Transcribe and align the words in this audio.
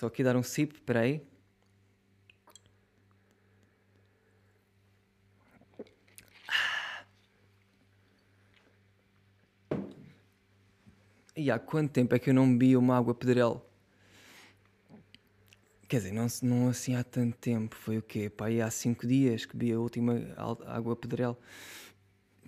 Só 0.00 0.06
aqui 0.06 0.24
dar 0.24 0.34
um 0.34 0.42
sip, 0.42 0.76
espera 0.76 1.00
aí. 1.00 1.22
E 11.36 11.50
há 11.50 11.58
quanto 11.58 11.92
tempo 11.92 12.14
é 12.14 12.18
que 12.18 12.30
eu 12.30 12.34
não 12.34 12.50
bebi 12.50 12.78
uma 12.78 12.96
água 12.96 13.14
pedrel? 13.14 13.62
Quer 15.86 15.98
dizer, 15.98 16.12
não, 16.12 16.26
não 16.42 16.70
assim 16.70 16.94
há 16.94 17.04
tanto 17.04 17.36
tempo. 17.36 17.76
Foi 17.76 17.98
o 17.98 18.02
quê? 18.02 18.30
Pá, 18.30 18.46
há 18.48 18.70
cinco 18.70 19.06
dias 19.06 19.44
que 19.44 19.54
bebi 19.54 19.74
a 19.74 19.78
última 19.78 20.14
água 20.66 20.96
pedrel. 20.96 21.38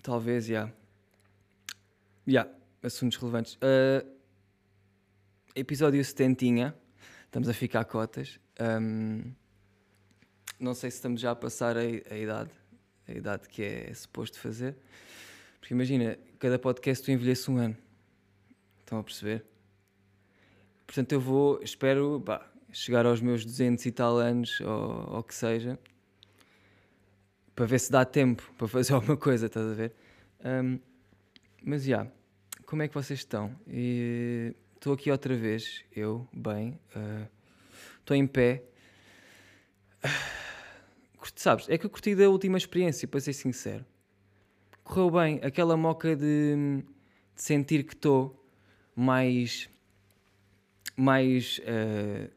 Talvez, 0.01 0.47
já. 0.47 0.73
Já, 2.25 2.47
assuntos 2.81 3.19
relevantes. 3.19 3.53
Uh, 3.57 4.09
episódio 5.55 6.03
70. 6.03 6.81
Estamos 7.33 7.49
a 7.49 7.53
ficar 7.55 7.83
cotas. 7.85 8.39
Um, 8.61 9.33
não 10.59 10.75
sei 10.75 10.91
se 10.91 10.97
estamos 10.97 11.19
já 11.19 11.31
a 11.31 11.35
passar 11.35 11.75
a, 11.75 11.79
a, 11.79 12.15
idade. 12.15 12.51
A 13.07 13.11
idade 13.11 13.49
que 13.49 13.63
é 13.63 13.91
suposto 13.91 14.37
fazer. 14.37 14.77
Porque 15.59 15.73
imagina, 15.73 16.15
cada 16.37 16.59
podcast 16.59 17.03
tu 17.03 17.09
envelhece 17.09 17.49
um 17.49 17.57
ano. 17.57 17.75
Estão 18.81 18.99
a 18.99 19.03
perceber? 19.03 19.43
Portanto, 20.85 21.11
eu 21.11 21.19
vou, 21.19 21.59
espero, 21.63 22.23
chegar 22.71 23.03
aos 23.07 23.19
meus 23.19 23.43
200 23.43 23.83
e 23.83 23.91
tal 23.91 24.19
anos, 24.19 24.61
ou 24.61 25.17
o 25.17 25.23
que 25.23 25.33
seja, 25.33 25.79
para 27.55 27.65
ver 27.65 27.79
se 27.79 27.91
dá 27.91 28.05
tempo 28.05 28.43
para 28.59 28.67
fazer 28.67 28.93
alguma 28.93 29.17
coisa, 29.17 29.47
estás 29.47 29.71
a 29.71 29.73
ver? 29.73 29.91
Um, 30.45 30.79
mas 31.63 31.83
já, 31.83 32.01
yeah, 32.01 32.11
como 32.67 32.83
é 32.83 32.87
que 32.87 32.93
vocês 32.93 33.21
estão? 33.21 33.59
Estou 34.83 34.95
aqui 34.95 35.09
outra 35.09 35.33
vez, 35.33 35.81
eu, 35.95 36.27
bem, 36.33 36.77
estou 38.01 38.17
uh, 38.17 38.19
em 38.19 38.27
pé. 38.27 38.65
Uh, 40.03 41.25
sabes, 41.35 41.69
é 41.69 41.77
que 41.77 41.85
eu 41.85 41.89
curti 41.89 42.13
da 42.13 42.27
última 42.27 42.57
experiência, 42.57 43.07
para 43.07 43.21
ser 43.21 43.31
sincero. 43.31 43.85
Correu 44.83 45.09
bem, 45.09 45.39
aquela 45.41 45.77
moca 45.77 46.17
de, 46.17 46.83
de 46.83 47.41
sentir 47.41 47.85
que 47.85 47.93
estou 47.93 48.45
mais 48.93 49.69
mais 50.97 51.59
uh, 51.59 52.29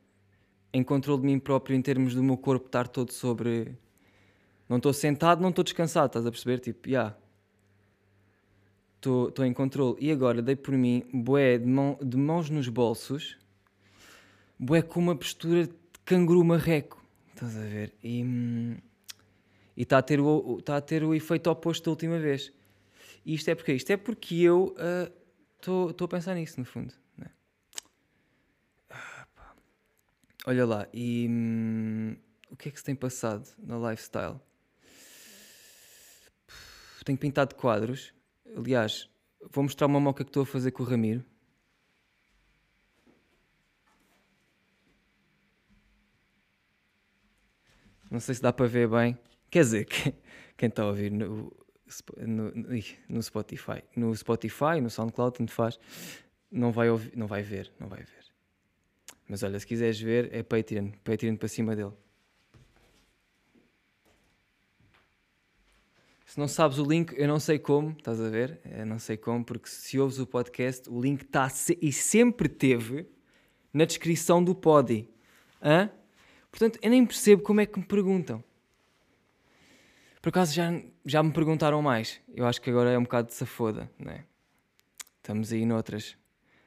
em 0.72 0.84
controle 0.84 1.22
de 1.22 1.26
mim 1.26 1.40
próprio 1.40 1.74
em 1.74 1.82
termos 1.82 2.14
do 2.14 2.22
meu 2.22 2.36
corpo 2.36 2.66
estar 2.66 2.86
todo 2.86 3.10
sobre. 3.10 3.76
Não 4.68 4.76
estou 4.76 4.92
sentado, 4.92 5.42
não 5.42 5.48
estou 5.48 5.64
descansado, 5.64 6.06
estás 6.06 6.24
a 6.24 6.30
perceber? 6.30 6.60
Tipo, 6.60 6.88
já. 6.88 6.92
Yeah. 6.92 7.25
Estou 9.06 9.44
em 9.44 9.52
controle. 9.52 9.96
E 10.00 10.10
agora 10.10 10.42
dei 10.42 10.56
por 10.56 10.74
mim, 10.74 11.04
boé, 11.12 11.58
de, 11.58 11.66
mão, 11.66 11.98
de 12.02 12.16
mãos 12.16 12.50
nos 12.50 12.68
bolsos, 12.68 13.36
boé 14.58 14.82
com 14.82 15.00
uma 15.00 15.16
postura 15.16 15.66
de 15.66 15.74
canguru 16.04 16.44
marreco. 16.44 17.04
Estás 17.34 17.56
a 17.56 17.60
ver? 17.60 17.94
E 18.02 18.24
está 19.76 19.98
a, 19.98 20.02
ter 20.02 20.20
o, 20.20 20.60
tá 20.62 20.76
a 20.76 20.80
ter 20.80 21.04
o 21.04 21.14
efeito 21.14 21.50
oposto 21.50 21.84
da 21.84 21.90
última 21.90 22.18
vez. 22.18 22.52
E 23.24 23.34
isto 23.34 23.48
é 23.50 23.54
porque 23.54 23.72
Isto 23.72 23.90
é 23.90 23.96
porque 23.96 24.36
eu 24.36 24.74
estou 25.60 25.88
uh, 25.88 26.04
a 26.04 26.08
pensar 26.08 26.34
nisso, 26.34 26.58
no 26.58 26.64
fundo. 26.64 26.92
Olha 30.48 30.64
lá, 30.64 30.86
e 30.94 31.26
hum, 31.28 32.16
o 32.48 32.56
que 32.56 32.68
é 32.68 32.72
que 32.72 32.78
se 32.78 32.84
tem 32.84 32.94
passado 32.94 33.48
na 33.58 33.90
lifestyle? 33.90 34.38
Tenho 37.04 37.18
pintado 37.18 37.54
quadros. 37.54 38.12
Aliás, 38.54 39.08
vou 39.50 39.64
mostrar 39.64 39.86
uma 39.86 40.00
moca 40.00 40.24
que 40.24 40.30
estou 40.30 40.42
a 40.42 40.46
fazer 40.46 40.70
com 40.70 40.82
o 40.82 40.86
Ramiro. 40.86 41.24
Não 48.10 48.20
sei 48.20 48.34
se 48.34 48.42
dá 48.42 48.52
para 48.52 48.66
ver 48.66 48.88
bem. 48.88 49.18
Quer 49.50 49.60
dizer, 49.60 49.86
quem 50.56 50.68
está 50.68 50.82
a 50.82 50.86
ouvir 50.86 51.10
no, 51.10 51.52
no, 52.18 52.52
no, 53.08 53.22
Spotify, 53.22 53.82
no 53.96 54.14
Spotify, 54.14 54.80
no 54.80 54.90
SoundCloud, 54.90 55.38
tanto 55.38 55.52
faz, 55.52 55.78
não 56.50 56.72
vai, 56.72 56.88
ouvir, 56.88 57.16
não 57.16 57.26
vai 57.26 57.42
ver, 57.42 57.72
não 57.78 57.88
vai 57.88 58.02
ver. 58.02 58.26
Mas 59.28 59.42
olha, 59.42 59.58
se 59.58 59.66
quiseres 59.66 60.00
ver, 60.00 60.32
é 60.32 60.42
Patreon. 60.42 60.90
Patreon 61.02 61.36
para 61.36 61.48
cima 61.48 61.74
dele. 61.74 61.92
Se 66.26 66.38
não 66.38 66.46
sabes 66.46 66.78
o 66.78 66.84
link, 66.84 67.14
eu 67.16 67.26
não 67.26 67.40
sei 67.40 67.58
como, 67.58 67.92
estás 67.92 68.20
a 68.20 68.28
ver? 68.28 68.60
Eu 68.64 68.84
não 68.84 68.98
sei 68.98 69.16
como, 69.16 69.42
porque 69.42 69.68
se 69.68 69.98
ouves 69.98 70.18
o 70.18 70.26
podcast, 70.26 70.90
o 70.90 71.00
link 71.00 71.22
está 71.22 71.48
se 71.48 71.78
e 71.80 71.90
sempre 71.90 72.48
teve 72.48 73.06
na 73.72 73.86
descrição 73.86 74.44
do 74.44 74.54
pod. 74.54 75.08
Hã? 75.62 75.88
Portanto, 76.50 76.78
eu 76.82 76.90
nem 76.90 77.06
percebo 77.06 77.42
como 77.42 77.62
é 77.62 77.66
que 77.66 77.78
me 77.78 77.86
perguntam. 77.86 78.44
Por 80.20 80.28
acaso 80.28 80.52
já, 80.52 80.70
já 81.04 81.22
me 81.22 81.32
perguntaram 81.32 81.80
mais. 81.80 82.20
Eu 82.34 82.44
acho 82.44 82.60
que 82.60 82.68
agora 82.68 82.90
é 82.90 82.98
um 82.98 83.04
bocado 83.04 83.28
de 83.28 83.34
safoda, 83.34 83.90
não 83.98 84.12
é? 84.12 84.24
Estamos 85.22 85.50
aí 85.50 85.64
noutras 85.64 86.16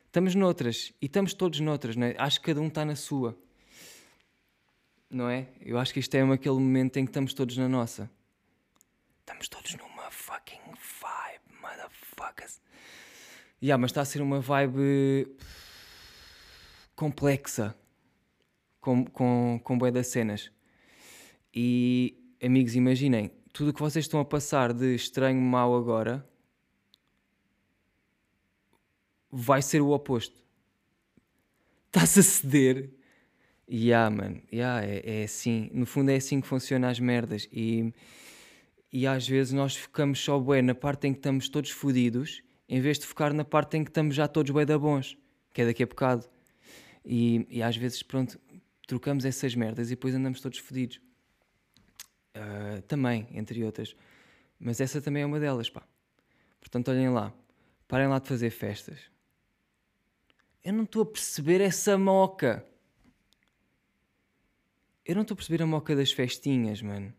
estamos 0.10 0.34
noutras 0.34 0.92
e 1.00 1.06
estamos 1.06 1.34
todos 1.34 1.60
noutras, 1.60 1.96
não 1.96 2.08
é? 2.08 2.16
Acho 2.18 2.40
que 2.40 2.48
cada 2.48 2.60
um 2.60 2.68
está 2.68 2.84
na 2.84 2.96
sua, 2.96 3.38
não 5.10 5.30
é? 5.30 5.48
Eu 5.62 5.78
acho 5.78 5.94
que 5.94 6.00
isto 6.00 6.14
é 6.16 6.22
aquele 6.22 6.56
momento 6.56 6.98
em 6.98 7.06
que 7.06 7.12
estamos 7.12 7.34
todos 7.34 7.56
na 7.58 7.70
nossa. 7.70 8.10
Estamos 9.30 9.48
todos 9.48 9.76
numa 9.76 10.10
fucking 10.10 10.74
vibe, 10.74 11.62
motherfuckers. 11.62 12.60
Yeah, 13.62 13.80
mas 13.80 13.92
está 13.92 14.02
a 14.02 14.06
ser 14.06 14.24
uma 14.24 14.40
vibe 14.40 15.38
complexa 16.96 17.76
com, 18.82 19.06
com, 19.06 19.62
com 19.64 19.78
bué 19.78 19.92
das 19.92 20.08
cenas. 20.08 20.52
E 21.54 22.18
amigos, 22.44 22.74
imaginem, 22.74 23.30
tudo 23.54 23.70
o 23.70 23.74
que 23.74 23.80
vocês 23.80 24.06
estão 24.06 24.20
a 24.20 24.26
passar 24.26 24.74
de 24.74 24.96
estranho 24.96 25.40
mau 25.40 25.78
agora 25.78 26.28
vai 29.32 29.62
ser 29.62 29.80
o 29.80 29.92
oposto. 29.92 30.44
Estás 31.86 32.18
a 32.18 32.24
ceder. 32.24 32.90
Yeah, 33.70 34.10
mano. 34.10 34.42
Yeah, 34.52 34.84
é, 34.84 35.22
é 35.22 35.24
assim. 35.26 35.70
No 35.72 35.86
fundo 35.86 36.10
é 36.10 36.16
assim 36.16 36.42
que 36.42 36.48
funcionam 36.48 36.90
as 36.90 37.00
merdas. 37.00 37.48
E, 37.54 37.94
e 38.92 39.06
às 39.06 39.28
vezes 39.28 39.54
nós 39.54 39.76
focamos 39.76 40.20
só 40.20 40.40
bué 40.40 40.62
na 40.62 40.74
parte 40.74 41.08
em 41.08 41.14
que 41.14 41.20
estamos 41.20 41.48
todos 41.48 41.70
fodidos, 41.70 42.42
em 42.68 42.82
vez 42.82 42.98
de 43.00 43.06
focar 43.06 43.34
na 43.34 43.46
parte 43.46 43.78
em 43.78 43.84
que 43.84 43.90
estamos 43.90 44.16
já 44.16 44.28
todos 44.28 44.52
bué 44.52 44.66
da 44.66 44.78
bons, 44.78 45.18
que 45.54 45.62
é 45.62 45.66
daqui 45.66 45.84
a 45.84 45.86
bocado. 45.86 46.28
E, 47.06 47.46
e 47.50 47.62
às 47.62 47.76
vezes, 47.76 48.04
pronto, 48.04 48.40
trocamos 48.88 49.26
essas 49.26 49.56
merdas 49.56 49.88
e 49.88 49.92
depois 49.92 50.16
andamos 50.16 50.42
todos 50.42 50.60
fodidos. 50.60 51.00
Uh, 52.36 52.82
também, 52.84 53.28
entre 53.32 53.64
outras. 53.64 53.96
Mas 54.60 54.80
essa 54.82 55.02
também 55.02 55.24
é 55.24 55.26
uma 55.26 55.40
delas, 55.40 55.70
pá. 55.70 55.84
Portanto, 56.60 56.90
olhem 56.90 57.10
lá. 57.10 57.34
Parem 57.88 58.08
lá 58.08 58.20
de 58.20 58.28
fazer 58.28 58.50
festas. 58.50 59.00
Eu 60.64 60.74
não 60.74 60.84
estou 60.84 61.04
a 61.04 61.06
perceber 61.06 61.62
essa 61.62 61.98
moca. 61.98 62.66
Eu 65.06 65.16
não 65.16 65.24
estou 65.24 65.34
a 65.34 65.38
perceber 65.38 65.64
a 65.64 65.66
moca 65.66 65.96
das 65.96 66.12
festinhas, 66.12 66.82
mano. 66.82 67.14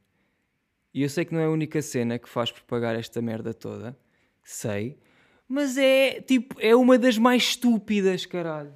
E 0.92 1.02
eu 1.02 1.08
sei 1.08 1.24
que 1.24 1.32
não 1.32 1.40
é 1.40 1.44
a 1.44 1.50
única 1.50 1.80
cena 1.80 2.18
que 2.18 2.28
faz 2.28 2.50
propagar 2.50 2.96
esta 2.96 3.22
merda 3.22 3.54
toda. 3.54 3.96
Sei. 4.42 4.98
Mas 5.48 5.76
é, 5.76 6.20
tipo, 6.20 6.60
é 6.60 6.74
uma 6.74 6.98
das 6.98 7.16
mais 7.18 7.42
estúpidas, 7.42 8.26
caralho. 8.26 8.74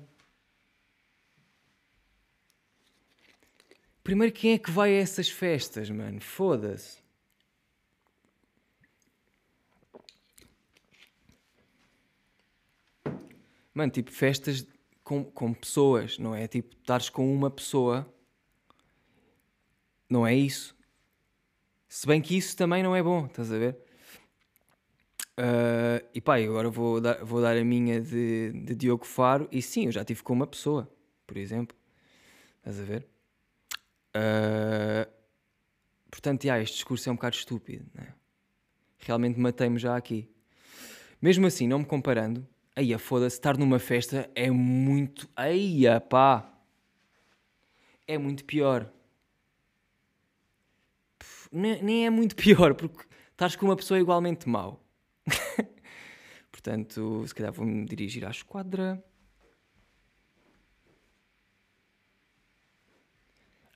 Primeiro, 4.03 4.33
quem 4.35 4.53
é 4.53 4.59
que 4.59 4.71
vai 4.71 4.91
a 4.95 5.01
essas 5.01 5.29
festas, 5.29 5.89
mano? 5.89 6.21
Foda-se. 6.21 7.03
Mano, 13.73 13.91
tipo, 13.91 14.13
festas 14.13 14.67
com, 15.03 15.25
com 15.25 15.53
pessoas, 15.53 16.19
não 16.19 16.35
é? 16.35 16.47
Tipo, 16.47 16.77
estares 16.77 17.09
com 17.09 17.33
uma 17.35 17.51
pessoa. 17.51 18.07
Não 20.09 20.27
é 20.27 20.35
isso. 20.35 20.77
Se 21.95 22.09
bem 22.09 22.21
que 22.21 22.37
isso 22.37 22.57
também 22.57 22.83
não 22.83 22.97
é 22.97 23.01
bom, 23.01 23.27
estás 23.27 23.53
a 23.53 23.57
ver? 23.57 23.79
Uh, 25.39 26.05
e 26.13 26.21
pá, 26.21 26.39
agora 26.39 26.69
vou 26.69 27.01
dar, 27.01 27.25
vou 27.25 27.41
dar 27.41 27.57
a 27.57 27.63
minha 27.63 28.01
de, 28.01 28.51
de 28.51 28.75
Diogo 28.75 29.07
Faro. 29.07 29.49
E 29.53 29.63
sim, 29.63 29.87
eu 29.87 29.93
já 29.93 30.05
tive 30.05 30.21
com 30.21 30.33
uma 30.33 30.45
pessoa, 30.45 30.93
por 31.25 31.37
exemplo. 31.37 31.77
Estás 32.59 32.81
a 32.81 32.83
ver? 32.83 33.07
Uh, 34.17 35.09
portanto, 36.11 36.43
yeah, 36.43 36.61
este 36.61 36.75
discurso 36.75 37.09
é 37.09 37.13
um 37.13 37.15
bocado 37.15 37.37
estúpido. 37.37 37.87
Né? 37.95 38.13
Realmente 38.99 39.39
matei-me 39.39 39.79
já 39.79 39.97
aqui. 39.97 40.29
Mesmo 41.23 41.47
assim, 41.47 41.69
não 41.69 41.79
me 41.79 41.85
comparando, 41.85 42.45
Aí, 42.75 42.93
a 42.93 42.99
foda-se, 42.99 43.37
estar 43.37 43.57
numa 43.57 43.79
festa 43.79 44.29
é 44.35 44.51
muito. 44.51 45.31
Aí, 45.37 45.85
pá! 46.11 46.59
É 48.05 48.19
muito 48.19 48.45
pior. 48.45 48.93
Nem, 51.55 52.07
é 52.07 52.11
muito 52.11 52.35
pior, 52.37 52.75
porque 52.75 53.05
estás 53.33 53.57
com 53.57 53.67
uma 53.67 53.77
pessoa 53.77 53.99
igualmente 53.99 54.49
mau. 54.49 54.85
Portanto, 56.51 57.25
se 57.27 57.35
calhar 57.35 57.53
vou-me 57.53 57.85
dirigir 57.85 58.25
à 58.25 58.31
esquadra. 58.31 59.03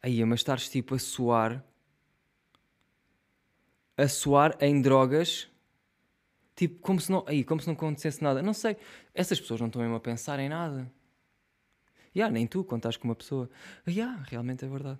Aí, 0.02 0.24
mas 0.24 0.40
estares 0.40 0.68
tipo 0.68 0.94
a 0.94 0.98
suar. 0.98 1.64
A 3.96 4.08
suar 4.08 4.56
em 4.60 4.80
drogas. 4.80 5.48
Tipo, 6.54 6.80
como 6.80 7.00
se 7.00 7.10
não. 7.10 7.24
Aí, 7.26 7.44
como 7.44 7.60
se 7.60 7.66
não 7.66 7.74
acontecesse 7.74 8.22
nada. 8.22 8.42
Não 8.42 8.54
sei. 8.54 8.76
Essas 9.14 9.40
pessoas 9.40 9.60
não 9.60 9.66
estão 9.66 9.82
mesmo 9.82 9.96
a 9.96 10.00
pensar 10.00 10.38
em 10.38 10.48
nada. 10.48 10.90
Yeah, 12.14 12.32
nem 12.32 12.46
tu, 12.46 12.64
quando 12.64 12.80
estás 12.80 12.96
com 12.96 13.08
uma 13.08 13.14
pessoa. 13.14 13.50
Yeah, 13.86 14.24
realmente 14.28 14.64
é 14.64 14.68
verdade. 14.68 14.98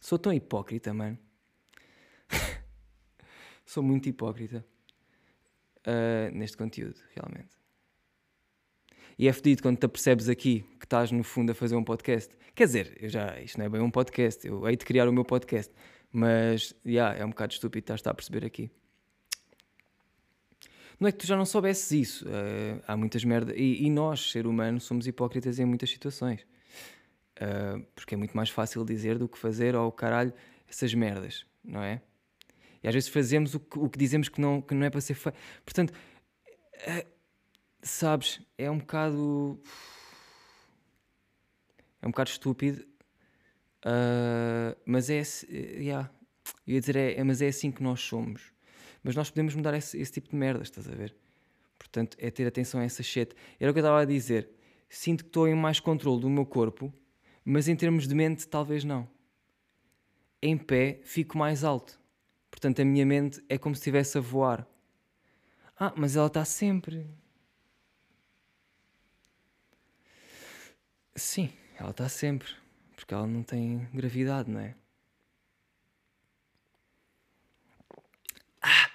Sou 0.00 0.18
tão 0.18 0.32
hipócrita, 0.32 0.92
mano. 0.92 1.18
Sou 3.64 3.82
muito 3.82 4.08
hipócrita 4.08 4.64
uh, 5.86 6.36
neste 6.36 6.56
conteúdo, 6.56 7.00
realmente. 7.14 7.56
E 9.18 9.28
é 9.28 9.32
fedido 9.32 9.62
quando 9.62 9.78
te 9.78 9.86
apercebes 9.86 10.28
aqui 10.28 10.60
que 10.78 10.84
estás 10.84 11.10
no 11.10 11.24
fundo 11.24 11.50
a 11.50 11.54
fazer 11.54 11.74
um 11.74 11.84
podcast. 11.84 12.36
Quer 12.54 12.66
dizer, 12.66 12.96
eu 13.00 13.08
já, 13.08 13.40
isto 13.40 13.58
não 13.58 13.66
é 13.66 13.68
bem 13.68 13.80
um 13.80 13.90
podcast, 13.90 14.46
eu 14.46 14.68
hei 14.68 14.76
de 14.76 14.84
criar 14.84 15.08
o 15.08 15.12
meu 15.12 15.24
podcast, 15.24 15.72
mas 16.12 16.74
yeah, 16.84 17.18
é 17.18 17.24
um 17.24 17.30
bocado 17.30 17.54
estúpido 17.54 17.84
estás 17.84 18.06
a 18.06 18.14
perceber 18.14 18.44
aqui. 18.44 18.70
Não 20.98 21.08
é 21.08 21.12
que 21.12 21.18
tu 21.18 21.26
já 21.26 21.36
não 21.36 21.44
soubesses 21.44 21.90
isso, 21.92 22.26
uh, 22.26 22.82
há 22.86 22.96
muitas 22.96 23.22
merdas. 23.24 23.54
E, 23.56 23.84
e, 23.84 23.90
nós, 23.90 24.30
ser 24.30 24.46
humano, 24.46 24.80
somos 24.80 25.06
hipócritas 25.06 25.58
em 25.58 25.64
muitas 25.64 25.90
situações. 25.90 26.46
Uh, 27.36 27.84
porque 27.94 28.14
é 28.14 28.16
muito 28.16 28.34
mais 28.34 28.48
fácil 28.48 28.84
dizer 28.84 29.18
do 29.18 29.28
que 29.28 29.36
fazer 29.36 29.74
ao 29.74 29.92
caralho 29.92 30.32
essas 30.68 30.94
merdas, 30.94 31.44
não 31.62 31.82
é? 31.82 32.00
E 32.82 32.88
às 32.88 32.94
vezes 32.94 33.08
fazemos 33.08 33.54
o 33.54 33.60
que, 33.60 33.78
o 33.78 33.88
que 33.88 33.98
dizemos 33.98 34.28
que 34.28 34.40
não, 34.40 34.62
que 34.62 34.74
não 34.74 34.86
é 34.86 34.90
para 34.90 35.00
ser 35.00 35.14
feito. 35.14 35.36
Portanto, 35.64 35.90
uh, 35.92 37.06
sabes, 37.82 38.40
é 38.56 38.70
um 38.70 38.78
bocado. 38.78 39.60
É 42.00 42.06
um 42.06 42.10
bocado 42.10 42.30
estúpido, 42.30 42.86
uh, 43.84 44.76
mas 44.84 45.10
é. 45.10 45.22
Yeah, 45.50 46.10
ia 46.66 46.80
dizer, 46.80 46.96
é, 46.96 47.14
é, 47.14 47.24
mas 47.24 47.42
é 47.42 47.48
assim 47.48 47.70
que 47.70 47.82
nós 47.82 48.00
somos. 48.00 48.52
Mas 49.02 49.14
nós 49.14 49.30
podemos 49.30 49.54
mudar 49.54 49.74
esse, 49.76 49.98
esse 49.98 50.12
tipo 50.12 50.30
de 50.30 50.36
merda, 50.36 50.62
estás 50.62 50.88
a 50.88 50.94
ver? 50.94 51.14
Portanto, 51.78 52.16
é 52.20 52.30
ter 52.30 52.46
atenção 52.46 52.80
a 52.80 52.84
essa 52.84 53.02
shit. 53.02 53.34
Era 53.58 53.70
o 53.70 53.74
que 53.74 53.80
eu 53.80 53.82
estava 53.82 54.00
a 54.00 54.04
dizer. 54.04 54.50
Sinto 54.88 55.24
que 55.24 55.28
estou 55.28 55.48
em 55.48 55.54
mais 55.54 55.80
controle 55.80 56.20
do 56.20 56.30
meu 56.30 56.46
corpo, 56.46 56.92
mas 57.48 57.68
em 57.68 57.76
termos 57.76 58.08
de 58.08 58.14
mente, 58.14 58.48
talvez 58.48 58.82
não. 58.82 59.08
Em 60.42 60.58
pé, 60.58 61.00
fico 61.04 61.38
mais 61.38 61.62
alto. 61.62 61.96
Portanto, 62.50 62.82
a 62.82 62.84
minha 62.84 63.06
mente 63.06 63.40
é 63.48 63.56
como 63.56 63.72
se 63.72 63.78
estivesse 63.78 64.18
a 64.18 64.20
voar. 64.20 64.66
Ah, 65.78 65.92
mas 65.96 66.16
ela 66.16 66.26
está 66.26 66.44
sempre. 66.44 67.06
Sim, 71.14 71.52
ela 71.78 71.90
está 71.90 72.08
sempre. 72.08 72.48
Porque 72.96 73.14
ela 73.14 73.28
não 73.28 73.44
tem 73.44 73.88
gravidade, 73.94 74.50
não 74.50 74.58
é? 74.58 74.74
Ah! 78.60 78.90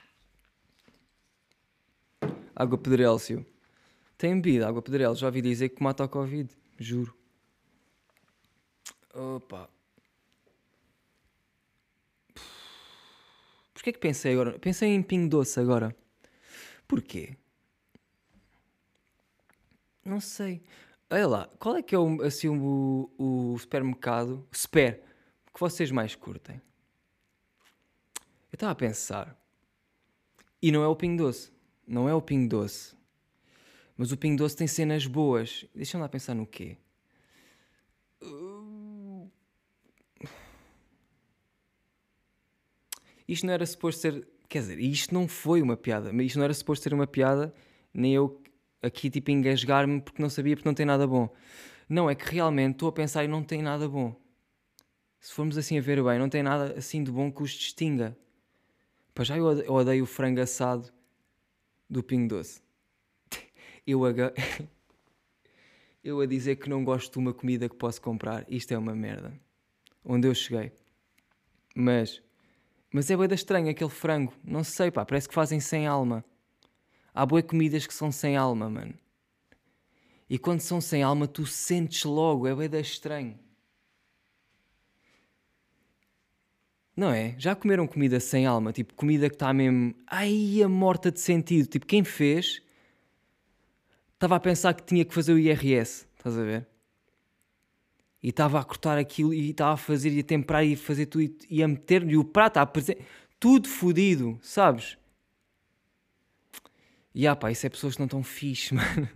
Água 2.53 2.77
Pedrélcio. 2.77 3.45
Tem 4.18 4.36
bebido 4.36 4.65
água 4.65 4.81
Pedrel. 4.81 5.15
Já 5.15 5.27
ouvi 5.27 5.42
dizer 5.42 5.69
que 5.69 5.81
mata 5.81 6.03
o 6.03 6.09
Covid. 6.09 6.53
Juro. 6.77 7.20
Opa. 9.13 9.69
Porquê 13.74 13.92
que 13.92 14.00
pensei 14.00 14.34
agora? 14.34 14.60
Pensei 14.60 14.90
em 14.90 15.02
Pingo 15.02 15.30
Doce 15.30 15.60
agora. 15.60 15.96
Porquê? 16.88 17.36
Não 20.06 20.19
sei. 20.19 20.62
Olha 21.10 21.28
lá, 21.28 21.50
qual 21.60 21.75
é 21.75 21.81
que 21.81 21.94
é 21.96 21.98
o, 21.98 22.22
assim, 22.22 22.48
o, 22.48 23.12
o 23.18 23.58
supermercado, 23.58 24.48
super, 24.52 25.02
que 25.54 25.60
vocês 25.60 25.92
mais 25.92 26.16
curtem? 26.16 26.62
Eu 28.52 28.56
estava 28.56 28.72
a 28.72 28.75
pensar. 28.75 29.36
E 30.62 30.72
não 30.72 30.84
é 30.84 30.88
o 30.88 30.96
Pingo 30.96 31.24
Doce. 31.24 31.52
Não 31.88 32.08
é 32.08 32.13
o 32.13 32.22
Pingo 32.22 32.50
Doce. 32.50 32.96
Mas 33.98 34.12
o 34.12 34.18
Pingo 34.18 34.38
Doce 34.38 34.56
tem 34.56 34.68
cenas 34.68 35.06
boas. 35.06 35.66
Deixa-me 35.74 36.02
lá 36.02 36.10
pensar 36.10 36.34
no 36.34 36.46
quê? 36.46 36.78
Isto 43.27 43.45
não 43.45 43.53
era 43.53 43.65
suposto 43.65 44.01
ser. 44.01 44.27
Quer 44.50 44.59
dizer, 44.59 44.79
isto 44.79 45.13
não 45.13 45.27
foi 45.27 45.62
uma 45.62 45.77
piada. 45.77 46.12
Mas 46.12 46.27
isto 46.27 46.38
não 46.38 46.44
era 46.44 46.53
suposto 46.53 46.83
ser 46.83 46.94
uma 46.94 47.07
piada, 47.07 47.53
nem 47.94 48.13
eu 48.13 48.41
aqui 48.81 49.09
tipo 49.09 49.31
engasgar-me 49.31 50.01
porque 50.01 50.21
não 50.21 50.29
sabia, 50.29 50.56
porque 50.56 50.68
não 50.68 50.73
tem 50.73 50.85
nada 50.85 51.07
bom. 51.07 51.29
Não, 51.88 52.09
é 52.09 52.15
que 52.15 52.29
realmente 52.29 52.73
estou 52.73 52.89
a 52.89 52.91
pensar 52.91 53.23
e 53.23 53.27
não 53.27 53.44
tem 53.44 53.62
nada 53.62 53.88
bom. 53.88 54.15
Se 55.19 55.33
formos 55.33 55.57
assim 55.57 55.77
a 55.77 55.81
ver 55.81 56.03
bem, 56.03 56.18
não 56.18 56.29
tem 56.29 56.41
nada 56.41 56.73
assim 56.77 57.03
de 57.03 57.12
bom 57.12 57.31
que 57.31 57.44
os 57.44 57.51
distinga. 57.51 58.18
Para 59.13 59.25
já 59.25 59.38
eu 59.38 59.45
odeio 59.45 60.03
o 60.03 60.07
frango 60.07 60.41
assado 60.41 60.91
do 61.89 62.01
Pingo 62.01 62.29
Doce. 62.29 62.62
Eu 63.85 64.06
a, 64.06 64.12
eu 66.03 66.19
a 66.19 66.25
dizer 66.27 66.56
que 66.57 66.69
não 66.69 66.83
gosto 66.83 67.13
de 67.13 67.17
uma 67.17 67.33
comida 67.33 67.67
que 67.67 67.75
posso 67.75 68.00
comprar, 68.00 68.45
isto 68.47 68.71
é 68.71 68.77
uma 68.77 68.94
merda. 68.94 69.33
Onde 70.06 70.27
eu 70.27 70.35
cheguei. 70.35 70.71
Mas, 71.75 72.21
mas 72.91 73.09
é 73.09 73.15
bem 73.15 73.27
estranho 73.33 73.69
aquele 73.69 73.89
frango. 73.89 74.33
Não 74.43 74.63
sei, 74.63 74.91
pá, 74.91 75.05
parece 75.05 75.27
que 75.27 75.33
fazem 75.33 75.59
sem 75.59 75.88
alma. 75.88 76.23
Há 77.13 77.25
boas 77.25 77.43
comidas 77.43 77.88
que 77.88 77.93
são 77.93 78.11
sem 78.11 78.35
alma, 78.35 78.69
mano. 78.69 78.93
E 80.29 80.38
quando 80.38 80.61
são 80.61 80.79
sem 80.79 81.03
alma, 81.03 81.27
tu 81.27 81.45
sentes 81.45 82.03
logo, 82.03 82.47
é 82.47 82.55
bem 82.69 82.81
estranho. 82.81 83.38
Não 86.95 87.11
é? 87.11 87.35
Já 87.38 87.55
comeram 87.55 87.88
comida 87.88 88.19
sem 88.19 88.45
alma? 88.45 88.71
Tipo, 88.71 88.93
comida 88.93 89.29
que 89.29 89.35
está 89.35 89.53
mesmo. 89.53 89.95
Ai, 90.05 90.61
a 90.63 90.69
morta 90.69 91.11
de 91.11 91.19
sentido. 91.19 91.67
Tipo, 91.67 91.85
quem 91.85 92.03
fez 92.03 92.61
estava 94.13 94.35
a 94.35 94.39
pensar 94.39 94.73
que 94.73 94.83
tinha 94.83 95.03
que 95.03 95.13
fazer 95.13 95.33
o 95.33 95.39
IRS. 95.39 96.05
Estás 96.17 96.38
a 96.38 96.43
ver? 96.43 96.70
E 98.21 98.29
estava 98.29 98.59
a 98.59 98.63
cortar 98.63 98.97
aquilo 98.97 99.33
e 99.33 99.50
estava 99.50 99.73
a 99.73 99.77
fazer 99.77 100.12
e 100.12 100.19
a 100.19 100.23
temperar 100.23 100.65
e 100.65 100.73
a 100.73 100.77
fazer 100.77 101.07
tudo 101.07 101.29
e 101.50 101.63
a 101.63 101.68
meter. 101.68 102.07
E 102.07 102.18
o 102.18 102.23
prato 102.23 102.57
a 102.57 102.62
apresentar. 102.62 103.03
Tudo 103.39 103.68
fodido, 103.68 104.39
sabes? 104.41 104.97
E 107.13 107.25
ah 107.27 107.35
pá, 107.35 107.51
isso 107.51 107.65
é 107.65 107.69
pessoas 107.69 107.95
que 107.95 108.00
não 108.00 108.06
estão 108.06 108.23
fixe, 108.23 108.73
mano. 108.75 109.09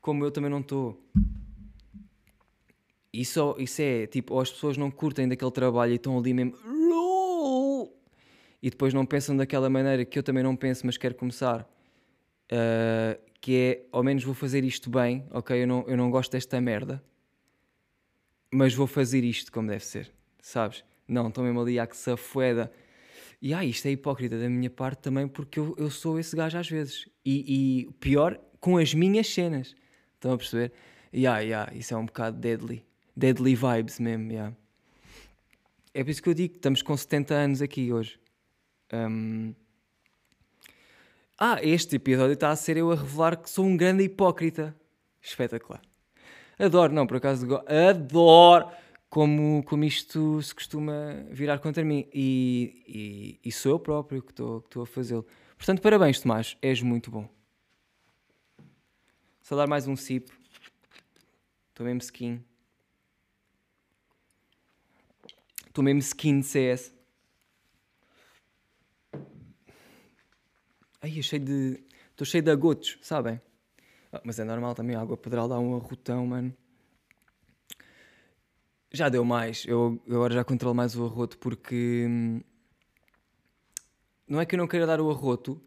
Como 0.00 0.24
eu 0.24 0.30
também 0.30 0.50
não 0.50 0.60
estou. 0.60 1.00
Isso, 3.12 3.56
isso 3.58 3.80
é 3.80 4.06
tipo, 4.06 4.34
ou 4.34 4.40
as 4.40 4.50
pessoas 4.50 4.76
não 4.76 4.90
curtem 4.90 5.28
daquele 5.28 5.50
trabalho 5.50 5.92
e 5.92 5.96
estão 5.96 6.18
ali 6.18 6.34
mesmo. 6.34 6.56
E 8.62 8.70
depois 8.70 8.92
não 8.92 9.06
pensam 9.06 9.36
daquela 9.36 9.70
maneira 9.70 10.04
que 10.04 10.18
eu 10.18 10.22
também 10.22 10.42
não 10.42 10.56
penso, 10.56 10.84
mas 10.86 10.96
quero 10.96 11.14
começar. 11.14 11.62
Uh, 12.50 13.20
que 13.46 13.54
é, 13.56 13.86
ao 13.92 14.02
menos 14.02 14.24
vou 14.24 14.34
fazer 14.34 14.64
isto 14.64 14.90
bem, 14.90 15.24
ok? 15.30 15.62
Eu 15.62 15.68
não, 15.68 15.84
eu 15.86 15.96
não 15.96 16.10
gosto 16.10 16.32
desta 16.32 16.60
merda, 16.60 17.00
mas 18.52 18.74
vou 18.74 18.88
fazer 18.88 19.22
isto 19.22 19.52
como 19.52 19.68
deve 19.68 19.84
ser, 19.84 20.12
sabes? 20.40 20.84
Não, 21.06 21.28
estou 21.28 21.44
mesmo 21.44 21.60
ali 21.60 21.78
a 21.78 21.86
que 21.86 21.96
se 21.96 22.10
afueda 22.10 22.72
e 23.40 23.54
ah, 23.54 23.64
isto 23.64 23.86
é 23.86 23.92
hipócrita 23.92 24.36
da 24.36 24.48
minha 24.48 24.68
parte 24.68 24.98
também, 24.98 25.28
porque 25.28 25.60
eu, 25.60 25.76
eu 25.78 25.88
sou 25.92 26.18
esse 26.18 26.34
gajo 26.34 26.58
às 26.58 26.68
vezes. 26.68 27.08
E, 27.24 27.84
e 27.86 27.92
pior, 28.00 28.36
com 28.58 28.78
as 28.78 28.92
minhas 28.92 29.32
cenas. 29.32 29.76
Estão 30.14 30.32
a 30.32 30.36
perceber? 30.36 30.72
E 31.12 31.24
ah, 31.24 31.38
yeah, 31.38 31.72
isso 31.72 31.94
é 31.94 31.96
um 31.96 32.06
bocado 32.06 32.36
deadly. 32.36 32.84
Deadly 33.16 33.54
vibes 33.54 34.00
mesmo, 34.00 34.32
yeah. 34.32 34.56
É 35.94 36.02
por 36.02 36.10
isso 36.10 36.20
que 36.20 36.28
eu 36.28 36.34
digo 36.34 36.54
que 36.54 36.58
estamos 36.58 36.82
com 36.82 36.96
70 36.96 37.32
anos 37.32 37.62
aqui 37.62 37.92
hoje. 37.92 38.18
Um... 38.92 39.54
Ah, 41.38 41.58
este 41.62 41.96
episódio 41.96 42.32
está 42.32 42.50
a 42.50 42.56
ser 42.56 42.78
eu 42.78 42.90
a 42.90 42.94
revelar 42.94 43.36
que 43.36 43.50
sou 43.50 43.66
um 43.66 43.76
grande 43.76 44.02
hipócrita. 44.02 44.74
Espetacular. 45.20 45.82
Adoro, 46.58 46.94
não, 46.94 47.06
por 47.06 47.18
acaso 47.18 47.46
adoro 47.66 48.70
como, 49.10 49.62
como 49.64 49.84
isto 49.84 50.40
se 50.40 50.54
costuma 50.54 51.26
virar 51.30 51.58
contra 51.58 51.84
mim. 51.84 52.08
E, 52.14 53.38
e, 53.42 53.48
e 53.48 53.52
sou 53.52 53.72
eu 53.72 53.78
próprio 53.78 54.22
que 54.22 54.32
estou 54.32 54.82
a 54.82 54.86
fazê-lo. 54.86 55.26
Portanto, 55.58 55.82
parabéns, 55.82 56.20
Tomás, 56.20 56.56
és 56.62 56.80
muito 56.80 57.10
bom. 57.10 57.28
Só 59.42 59.54
dar 59.56 59.68
mais 59.68 59.86
um 59.86 59.94
sip. 59.94 60.32
Estou 61.68 61.84
mesmo 61.84 62.00
skin. 62.00 62.42
Estou 65.66 65.84
mesmo 65.84 66.00
skin 66.00 66.40
de 66.40 66.46
CS. 66.46 66.95
Ai, 71.06 71.22
cheio 71.22 71.44
de. 71.44 71.84
Estou 72.10 72.26
cheio 72.26 72.42
de 72.42 72.50
agotos, 72.50 72.98
sabem? 73.00 73.40
Ah, 74.12 74.20
mas 74.24 74.40
é 74.40 74.44
normal 74.44 74.74
também, 74.74 74.96
a 74.96 75.00
água 75.00 75.16
pedral 75.16 75.46
dá 75.46 75.56
um 75.56 75.76
arrotão, 75.76 76.26
mano. 76.26 76.52
Já 78.90 79.08
deu 79.08 79.24
mais. 79.24 79.64
Eu 79.66 80.02
agora 80.08 80.34
já 80.34 80.42
controlo 80.42 80.74
mais 80.74 80.96
o 80.96 81.04
arroto 81.04 81.38
porque. 81.38 82.06
Hum, 82.08 82.40
não 84.26 84.40
é 84.40 84.46
que 84.46 84.56
eu 84.56 84.58
não 84.58 84.66
queira 84.66 84.84
dar 84.84 85.00
o 85.00 85.08
arroto, 85.08 85.62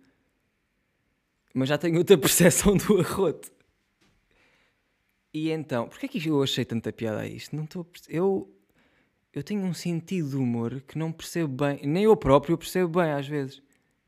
mas 1.54 1.70
já 1.70 1.78
tenho 1.78 1.98
outra 1.98 2.18
percepção 2.20 2.76
do 2.76 3.00
arroto. 3.00 3.50
E 5.34 5.52
então, 5.52 5.88
porquê 5.88 6.08
é 6.08 6.10
que 6.10 6.28
eu 6.28 6.44
achei 6.44 6.66
tanta 6.66 6.92
piada 6.92 7.22
a 7.22 7.28
isto? 7.28 7.56
Não 7.56 7.64
estou 7.64 7.90
Eu, 8.10 8.54
eu 9.32 9.42
tenho 9.42 9.64
um 9.64 9.74
sentido 9.74 10.32
de 10.32 10.36
humor 10.36 10.82
que 10.82 10.98
não 10.98 11.14
percebo 11.14 11.66
bem, 11.66 11.80
nem 11.88 12.04
eu 12.04 12.18
próprio 12.18 12.58
percebo 12.58 13.00
bem 13.00 13.12
às 13.14 13.26
vezes. 13.26 13.62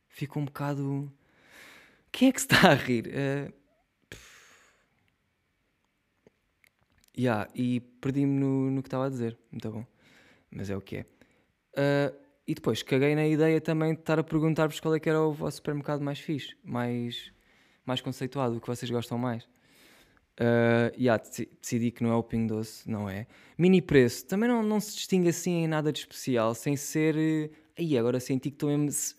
Fico 0.09 0.39
um 0.39 0.45
bocado. 0.45 1.09
Quem 2.11 2.29
é 2.29 2.31
que 2.31 2.41
se 2.41 2.47
está 2.47 2.71
a 2.71 2.73
rir? 2.75 3.07
Eh, 3.13 3.51
Ya, 7.17 7.47
e 7.53 7.81
perdi-me 8.01 8.39
no, 8.39 8.71
no 8.71 8.81
que 8.81 8.87
estava 8.87 9.05
a 9.07 9.09
dizer. 9.09 9.37
Muito 9.51 9.69
bom. 9.69 9.85
Mas 10.51 10.69
é 10.69 10.77
o 10.77 10.81
que 10.81 10.97
é. 10.97 11.05
Ah, 11.77 12.13
e 12.47 12.55
depois 12.55 12.83
caguei 12.83 13.15
na 13.15 13.27
ideia 13.27 13.61
também 13.61 13.93
de 13.93 14.01
estar 14.01 14.19
a 14.19 14.23
perguntar-vos 14.23 14.79
qual 14.79 14.95
é 14.95 14.99
que 14.99 15.09
era 15.09 15.21
o 15.21 15.33
vosso 15.33 15.57
supermercado 15.57 16.01
mais 16.01 16.19
fixe, 16.19 16.55
mais, 16.63 17.31
mais 17.85 18.01
conceituado, 18.01 18.57
o 18.57 18.61
que 18.61 18.67
vocês 18.67 18.91
gostam 18.91 19.17
mais. 19.17 19.45
Uh, 20.39 20.89
yeah, 20.97 21.21
deci- 21.21 21.49
decidi 21.61 21.91
que 21.91 22.03
não 22.03 22.11
é 22.11 22.15
o 22.15 22.23
Pingo 22.23 22.55
Doce, 22.55 22.89
não 22.89 23.09
é? 23.09 23.27
Mini 23.57 23.81
preço, 23.81 24.25
também 24.25 24.49
não, 24.49 24.63
não 24.63 24.79
se 24.79 24.95
distingue 24.95 25.29
assim 25.29 25.63
em 25.65 25.67
nada 25.67 25.91
de 25.93 25.99
especial, 25.99 26.55
sem 26.55 26.75
ser. 26.75 27.51
Aí 27.77 27.97
agora 27.97 28.19
senti 28.19 28.49
que 28.49 28.55
estou 28.55 28.69
mesmo. 28.69 29.15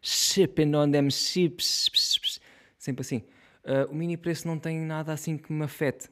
Shipping 0.00 0.74
on 0.74 0.90
them 0.90 1.10
chips. 1.10 1.88
ps- 1.88 2.18
ps- 2.18 2.40
Sempre 2.78 3.02
assim. 3.02 3.22
Uh, 3.64 3.90
o 3.90 3.94
mini 3.94 4.16
preço 4.16 4.46
não 4.48 4.58
tem 4.58 4.78
nada 4.80 5.12
assim 5.12 5.36
que 5.38 5.52
me 5.52 5.64
afete. 5.64 6.08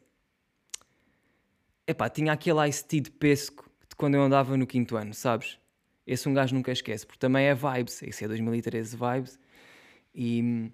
Epá, 1.87 2.09
tinha 2.09 2.33
aquele 2.33 2.69
Ice 2.69 2.85
Tea 2.85 3.00
de 3.00 3.11
pesco 3.11 3.69
de 3.88 3.97
quando 3.97 4.14
eu 4.14 4.23
andava 4.23 4.57
no 4.57 4.66
quinto 4.66 4.97
ano, 4.97 5.12
sabes? 5.12 5.59
Esse 6.07 6.28
um 6.28 6.35
gajo 6.35 6.54
nunca 6.54 6.71
esquece, 6.71 7.04
porque 7.04 7.19
também 7.19 7.47
é 7.47 7.54
vibes. 7.54 8.02
Esse 8.02 8.25
é 8.25 8.28
2013 8.28 8.97
vibes. 8.97 9.38
E. 10.14 10.71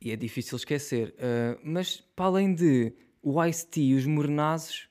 E 0.00 0.12
é 0.12 0.16
difícil 0.16 0.56
esquecer. 0.56 1.14
Uh, 1.18 1.60
mas 1.62 2.00
para 2.14 2.26
além 2.26 2.54
de 2.54 2.92
o 3.20 3.44
Ice 3.44 3.66
Tea 3.66 3.82
e 3.82 3.94
os 3.94 4.06
mornazos, 4.06 4.88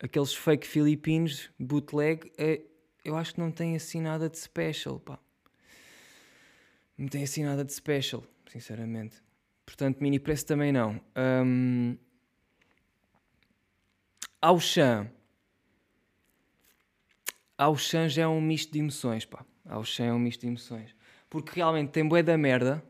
aqueles 0.00 0.32
fake 0.34 0.66
filipinos, 0.66 1.50
bootleg, 1.58 2.32
é, 2.38 2.62
eu 3.06 3.16
acho 3.16 3.34
que 3.34 3.40
não 3.40 3.52
tem 3.52 3.76
assim 3.76 4.00
nada 4.00 4.28
de 4.28 4.36
special, 4.36 4.98
pá. 4.98 5.18
Não 6.98 7.06
tem 7.08 7.22
assim 7.22 7.44
nada 7.44 7.64
de 7.64 7.72
special, 7.72 8.24
sinceramente. 8.50 9.22
Portanto, 9.64 10.00
mini 10.00 10.18
preço 10.18 10.46
também 10.46 10.72
não. 10.72 11.00
Um. 11.16 11.96
Ao 14.40 14.58
chão 17.76 18.08
já 18.08 18.22
é 18.22 18.28
um 18.28 18.40
misto 18.40 18.72
de 18.72 18.80
emoções, 18.80 19.24
pá. 19.24 19.44
Ao 19.64 19.84
chão 19.84 20.06
é 20.06 20.12
um 20.12 20.18
misto 20.18 20.40
de 20.40 20.48
emoções. 20.48 20.94
Porque 21.30 21.52
realmente 21.54 21.90
tem 21.90 22.06
bué 22.06 22.22
da 22.22 22.36
merda, 22.36 22.84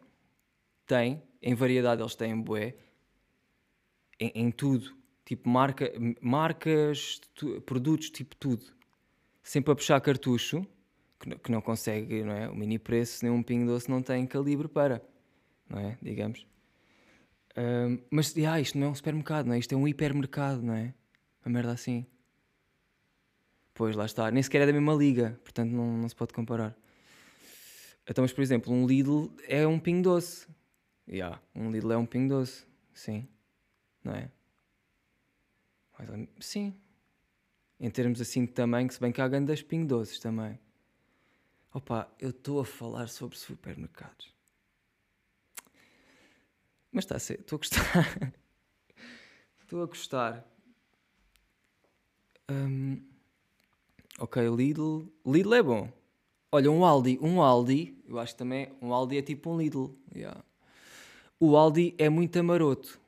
tem, 0.87 1.23
em 1.43 1.55
variedade 1.55 2.03
eles 2.03 2.15
têm 2.15 2.41
bué, 2.41 2.75
em, 4.21 4.33
em 4.35 4.51
tudo, 4.51 4.97
tipo 5.25 5.49
marca, 5.49 5.93
marcas, 6.21 7.21
tu- 7.35 7.61
produtos, 7.63 8.11
tipo 8.11 8.35
tudo. 8.37 8.76
Sempre 9.47 9.71
a 9.73 9.77
puxar 9.77 10.01
cartucho, 10.01 10.67
que, 11.21 11.29
não- 11.29 11.39
que 11.39 11.53
não 11.53 11.61
consegue, 11.61 12.25
não 12.25 12.33
é? 12.33 12.49
O 12.51 12.57
mini 12.57 12.81
preço, 12.81 13.25
nem 13.25 13.33
um 13.33 13.45
pingo 13.45 13.65
doce 13.65 13.89
não 13.89 14.03
tem 14.03 14.27
calibre 14.27 14.67
para, 14.67 15.01
não 15.71 15.79
é? 15.79 15.97
Digamos. 16.03 16.45
Ahm, 17.55 17.99
mas, 18.11 18.35
ah, 18.39 18.61
isto 18.61 18.77
não 18.77 18.89
é 18.89 18.91
um 18.91 18.95
supermercado, 18.97 19.47
não 19.47 19.55
é? 19.55 19.59
Isto 19.61 19.73
é 19.73 19.79
um 19.79 19.87
hipermercado, 19.87 20.63
não 20.63 20.75
é? 20.75 20.93
Uma 21.45 21.53
merda 21.53 21.71
assim. 21.71 22.05
Pois, 23.73 23.95
lá 23.95 24.05
está. 24.05 24.29
Nem 24.33 24.43
sequer 24.43 24.63
é 24.63 24.67
da 24.67 24.73
mesma 24.73 24.95
liga, 24.95 25.39
portanto 25.45 25.71
não, 25.71 25.97
não 25.97 26.09
se 26.09 26.17
pode 26.17 26.33
comparar. 26.35 26.77
Então, 28.05 28.23
mas 28.25 28.33
por 28.33 28.43
exemplo, 28.43 28.73
um 28.73 28.85
Lidl 28.85 29.31
é 29.47 29.65
um 29.65 29.79
pingo 29.79 30.03
doce. 30.03 30.49
Yeah, 31.09 31.41
um 31.55 31.71
Lidl 31.71 31.93
é 31.93 31.97
um 31.97 32.05
pingo 32.05 32.31
doce. 32.35 32.67
Sim. 32.93 33.29
Não 34.03 34.13
é? 34.13 34.29
Men- 36.01 36.29
Sim. 36.41 36.75
Em 37.79 37.91
termos 37.91 38.21
assim 38.21 38.45
de 38.45 38.53
tamanho, 38.53 38.91
se 38.91 38.99
bem 39.01 39.13
que 39.13 39.21
há 39.21 39.29
grandes 39.29 39.63
pingo 39.63 39.87
doces 39.87 40.19
também. 40.19 40.59
Opa, 41.73 42.11
eu 42.19 42.31
estou 42.31 42.61
a 42.61 42.65
falar 42.65 43.09
sobre 43.09 43.37
supermercados. 43.37 44.35
Mas 46.91 47.05
está 47.05 47.17
a 47.17 47.19
ser, 47.19 47.41
estou 47.41 47.57
a 47.57 47.59
gostar. 47.59 48.33
Estou 49.61 49.83
a 49.83 49.87
gostar. 49.87 50.47
Hum, 52.49 53.03
ok, 54.21 54.49
Lidl. 54.49 55.13
Lidl 55.27 55.55
é 55.55 55.63
bom. 55.63 55.93
Olha, 56.53 56.71
um 56.71 56.85
Aldi. 56.85 57.19
Um 57.21 57.43
Aldi, 57.43 57.99
eu 58.07 58.17
acho 58.21 58.35
que 58.35 58.39
também. 58.39 58.73
Um 58.81 58.95
Aldi 58.95 59.19
é 59.19 59.23
tipo 59.23 59.51
um 59.51 59.59
Lidl. 59.59 59.91
yeah. 60.15 60.41
O 61.41 61.57
Aldi 61.57 61.97
é 61.99 62.09
muito 62.09 62.39
amaroto. 62.39 63.01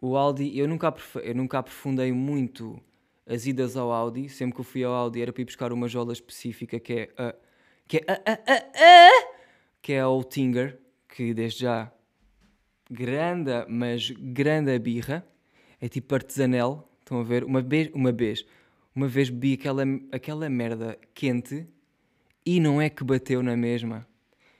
O 0.00 0.16
Aldi, 0.16 0.58
eu 0.58 0.66
nunca, 0.66 0.94
eu 1.22 1.34
nunca 1.34 1.58
aprofundei 1.58 2.12
muito 2.12 2.80
as 3.26 3.46
idas 3.46 3.76
ao 3.76 3.90
Audi. 3.92 4.28
Sempre 4.28 4.54
que 4.54 4.60
eu 4.60 4.64
fui 4.64 4.84
ao 4.84 4.92
Audi 4.92 5.20
era 5.20 5.32
para 5.32 5.42
ir 5.42 5.44
buscar 5.46 5.72
uma 5.72 5.88
jola 5.88 6.12
específica 6.12 6.78
que 6.78 6.92
é 6.92 7.10
a. 7.18 7.34
Que 7.88 7.98
é 7.98 8.04
a, 8.08 8.14
a, 8.14 8.32
a, 8.32 8.56
a, 8.56 9.28
que 9.80 9.92
é 9.92 10.00
a 10.00 10.08
Oettinger, 10.08 10.78
que 11.08 11.32
desde 11.32 11.60
já 11.60 11.92
grande, 12.90 13.52
mas 13.68 14.10
grande 14.10 14.78
birra. 14.78 15.26
É 15.80 15.88
tipo 15.88 16.14
artesanel. 16.14 16.88
Estão 17.00 17.20
a 17.20 17.22
ver? 17.22 17.44
Uma 17.44 17.62
vez, 17.62 17.90
uma 17.94 18.10
vez, 18.10 18.44
uma 18.94 19.06
vez 19.06 19.30
bebi 19.30 19.54
aquela, 19.54 19.84
aquela 20.10 20.48
merda 20.48 20.98
quente 21.14 21.66
e 22.44 22.60
não 22.60 22.80
é 22.80 22.88
que 22.88 23.04
bateu 23.04 23.42
na 23.42 23.56
mesma. 23.56 24.06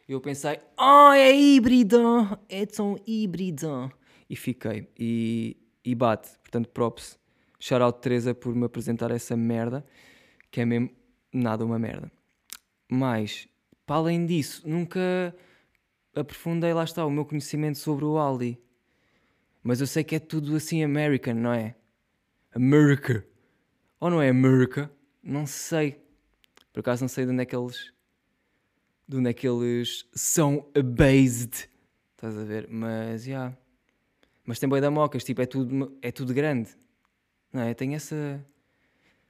Eu 0.09 0.21
pensei, 0.21 0.59
oh, 0.79 1.11
é 1.13 1.35
híbrido, 1.35 2.39
é 2.49 2.65
um 2.81 2.97
híbrido. 3.07 3.91
E 4.31 4.37
fiquei. 4.37 4.89
E, 4.99 5.57
e 5.85 5.95
bate. 5.95 6.31
Portanto, 6.39 6.69
props. 6.69 7.19
Shout 7.67 7.83
out 7.83 7.99
Teresa 8.01 8.33
por 8.33 8.55
me 8.55 8.65
apresentar 8.65 9.11
essa 9.11 9.37
merda, 9.37 9.85
que 10.53 10.61
é 10.61 10.65
mesmo 10.65 10.89
nada 11.33 11.65
uma 11.65 11.81
merda. 11.81 12.13
Mas, 12.89 13.49
para 13.85 13.97
além 13.97 14.25
disso, 14.25 14.63
nunca 14.65 15.35
aprofundei, 16.15 16.73
lá 16.73 16.85
está, 16.85 17.05
o 17.05 17.11
meu 17.11 17.25
conhecimento 17.25 17.79
sobre 17.79 18.05
o 18.05 18.19
Aldi. 18.19 18.57
Mas 19.65 19.81
eu 19.81 19.87
sei 19.89 20.05
que 20.05 20.15
é 20.15 20.21
tudo 20.21 20.55
assim 20.55 20.85
American, 20.85 21.35
não 21.35 21.53
é? 21.53 21.75
America. 22.55 23.27
Ou 23.99 24.11
não 24.11 24.23
é 24.23 24.29
America? 24.29 24.89
Não 25.21 25.45
sei. 25.45 26.01
Por 26.73 26.79
acaso 26.79 27.03
não 27.03 27.09
sei 27.09 27.27
de 27.27 27.33
onde 27.33 27.43
é 27.43 27.47
que 27.47 27.57
eles. 27.57 27.93
De 29.09 29.17
onde 29.17 29.31
é 29.31 29.33
que 29.33 29.49
eles 29.49 30.09
são 30.15 30.71
based. 30.73 31.69
Estás 32.13 32.39
a 32.39 32.45
ver? 32.45 32.69
Mas, 32.71 33.25
já. 33.25 33.29
Yeah. 33.29 33.59
Mas 34.45 34.61
tem 34.61 34.69
boi 34.69 34.81
da 34.81 34.89
mocas, 34.89 35.25
tipo, 35.25 35.43
é 35.43 35.47
tudo, 35.47 35.99
é 36.01 36.13
tudo 36.13 36.33
grande. 36.33 36.71
Não 37.53 37.63
é? 37.63 37.75
Tem 37.75 37.95
essa. 37.95 38.45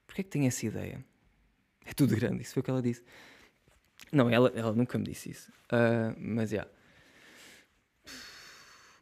Porquê 0.07 0.21
é 0.23 0.25
que 0.25 0.31
tem 0.31 0.47
essa 0.47 0.67
ideia? 0.67 1.05
É 1.85 1.93
tudo 1.93 2.17
grande, 2.17 2.43
isso 2.43 2.55
foi 2.55 2.61
o 2.61 2.65
que 2.65 2.71
ela 2.71 2.83
disse. 2.83 3.03
Não, 4.13 4.29
ela, 4.29 4.53
ela 4.55 4.73
nunca 4.73 4.99
me 4.99 5.05
disse 5.05 5.31
isso. 5.31 5.53
Ah, 5.71 6.15
mas, 6.19 6.51
já. 6.51 6.57
Yeah. 6.57 6.77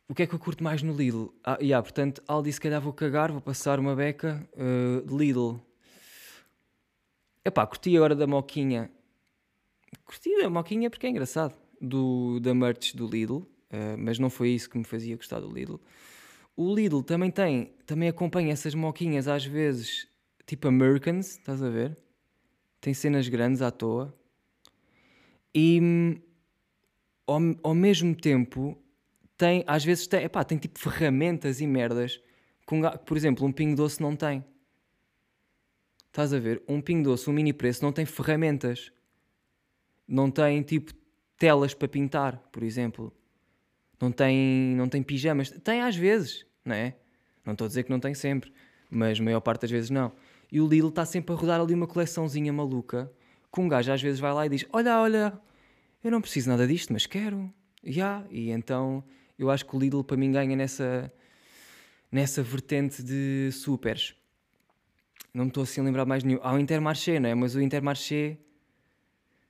O 0.07 0.15
que 0.15 0.23
é 0.23 0.27
que 0.27 0.35
eu 0.35 0.39
curto 0.39 0.63
mais 0.63 0.83
no 0.83 0.95
Lidl? 0.95 1.29
Ah, 1.43 1.57
yeah, 1.61 1.83
portanto, 1.83 2.23
Aldi 2.29 2.53
se 2.53 2.61
calhar 2.61 2.81
vou 2.81 2.93
cagar, 2.93 3.33
vou 3.33 3.41
passar 3.41 3.81
uma 3.81 3.97
beca. 3.97 4.47
Uh, 4.53 5.17
Lidl. 5.17 5.59
Epá, 7.43 7.67
curti 7.67 7.97
agora 7.97 8.15
da 8.15 8.27
moquinha. 8.27 8.91
Curti 10.05 10.43
da 10.43 10.51
moquinha 10.51 10.91
porque 10.91 11.07
é 11.07 11.11
engraçado. 11.11 11.57
Do, 11.81 12.39
da 12.41 12.55
merch 12.55 12.95
do 12.95 13.07
Lidl. 13.07 13.37
Uh, 13.37 13.97
mas 13.99 14.19
não 14.19 14.29
foi 14.29 14.51
isso 14.51 14.69
que 14.69 14.77
me 14.77 14.85
fazia 14.85 15.17
gostar 15.17 15.41
do 15.41 15.51
Lidl. 15.51 15.81
O 16.57 16.75
Lidl 16.75 17.03
também 17.03 17.31
tem, 17.31 17.75
também 17.85 18.09
acompanha 18.09 18.53
essas 18.53 18.75
moquinhas 18.75 19.27
às 19.27 19.45
vezes, 19.45 20.07
tipo 20.47 20.69
Americans, 20.69 21.31
estás 21.31 21.63
a 21.63 21.69
ver? 21.69 21.97
Tem 22.81 22.95
cenas 22.95 23.29
grandes 23.29 23.61
à 23.61 23.71
toa. 23.71 24.15
E 25.53 25.81
hum, 25.81 26.15
ao, 27.27 27.41
ao 27.63 27.75
mesmo 27.75 28.15
tempo 28.15 28.79
tem, 29.37 29.65
às 29.67 29.85
vezes 29.85 30.07
tem, 30.07 30.25
epá, 30.25 30.45
tem 30.45 30.59
tipo 30.59 30.79
ferramentas 30.79 31.61
e 31.61 31.67
merdas 31.67 32.21
que, 32.67 32.99
por 33.05 33.17
exemplo, 33.17 33.47
um 33.47 33.53
pingo 33.53 33.77
doce 33.77 34.01
não 34.01 34.15
tem. 34.15 34.45
Estás 36.07 36.33
a 36.33 36.39
ver? 36.39 36.63
Um 36.69 36.81
pingo 36.81 37.11
doce, 37.11 37.29
um 37.29 37.33
mini 37.33 37.53
preço, 37.53 37.85
não 37.85 37.93
tem 37.93 38.07
ferramentas. 38.07 38.93
Não 40.07 40.31
tem 40.31 40.63
tipo 40.63 40.93
telas 41.37 41.75
para 41.75 41.89
pintar, 41.89 42.39
por 42.53 42.63
exemplo. 42.63 43.13
Não 44.05 44.13
tem, 44.13 44.75
não 44.77 44.87
tem 44.87 45.03
pijamas. 45.03 45.49
Tem 45.49 45.81
às 45.81 45.97
vezes, 45.97 46.45
não 46.63 46.75
é? 46.75 46.95
Não 47.43 47.53
estou 47.55 47.65
a 47.65 47.69
dizer 47.69 47.85
que 47.85 47.91
não 47.91 47.99
tem 47.99 48.13
sempre, 48.13 48.53
mas 48.91 49.19
a 49.19 49.23
maior 49.23 49.41
parte 49.41 49.63
das 49.63 49.71
vezes 49.71 49.89
não. 49.89 50.13
E 50.53 50.61
o 50.61 50.69
Lidl 50.69 50.89
está 50.89 51.07
sempre 51.07 51.35
a 51.35 51.39
rodar 51.39 51.59
ali 51.59 51.73
uma 51.73 51.87
coleçãozinha 51.87 52.53
maluca 52.53 53.11
que 53.51 53.61
um 53.61 53.67
gajo 53.67 53.91
às 53.91 54.03
vezes 54.03 54.21
vai 54.21 54.35
lá 54.35 54.45
e 54.45 54.51
diz: 54.51 54.67
Olha, 54.71 55.01
olha, 55.01 55.41
eu 56.03 56.11
não 56.11 56.21
preciso 56.21 56.51
nada 56.51 56.67
disto, 56.67 56.93
mas 56.93 57.07
quero. 57.07 57.51
Yeah. 57.83 58.27
E 58.31 58.51
então 58.51 59.03
eu 59.39 59.51
acho 59.51 59.65
que 59.65 59.75
o 59.75 59.79
Lidl 59.79 60.05
para 60.05 60.19
mim 60.19 60.31
ganha 60.31 60.55
nessa, 60.55 61.11
nessa 62.13 62.43
vertente 62.43 63.03
de 63.03 63.51
supers. 63.53 64.15
Não 65.33 65.45
me 65.45 65.49
estou 65.49 65.63
assim 65.63 65.81
a 65.81 65.85
lembrar 65.85 66.05
mais 66.05 66.23
nenhum. 66.23 66.41
Há 66.43 66.53
o 66.53 66.59
Intermarché, 66.59 67.19
não 67.19 67.31
é? 67.31 67.35
Mas 67.35 67.55
o 67.55 67.61
Intermarché 67.63 68.37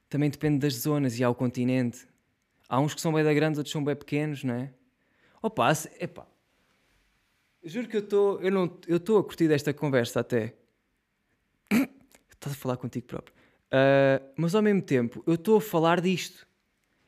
também 0.09 0.31
depende 0.31 0.59
das 0.59 0.75
zonas 0.75 1.19
e 1.19 1.25
há 1.25 1.29
o 1.29 1.35
continente. 1.35 2.07
Há 2.69 2.81
uns 2.81 2.95
que 2.95 3.01
são 3.01 3.13
bem 3.13 3.23
da 3.23 3.35
grandes, 3.35 3.59
outros 3.59 3.73
são 3.73 3.85
bem 3.85 3.95
pequenos, 3.95 4.43
não 4.43 4.55
é? 4.55 4.73
Opa, 5.43 5.73
epá. 6.01 6.27
Juro 7.63 7.89
que 7.89 7.97
eu 7.97 8.01
estou. 8.01 8.41
Eu 8.41 8.51
não. 8.51 8.79
Eu 8.87 8.99
estou 8.99 9.19
a 9.19 9.25
curtir 9.25 9.49
desta 9.49 9.73
conversa 9.73 10.21
até. 10.21 10.55
Estás 12.31 12.55
a 12.55 12.59
falar 12.59 12.77
contigo 12.77 13.07
próprio. 13.07 13.35
Uh, 13.67 14.33
mas 14.37 14.55
ao 14.55 14.63
mesmo 14.63 14.83
tempo, 14.83 15.23
eu 15.27 15.35
estou 15.35 15.57
a 15.57 15.61
falar 15.61 16.01
disto. 16.01 16.47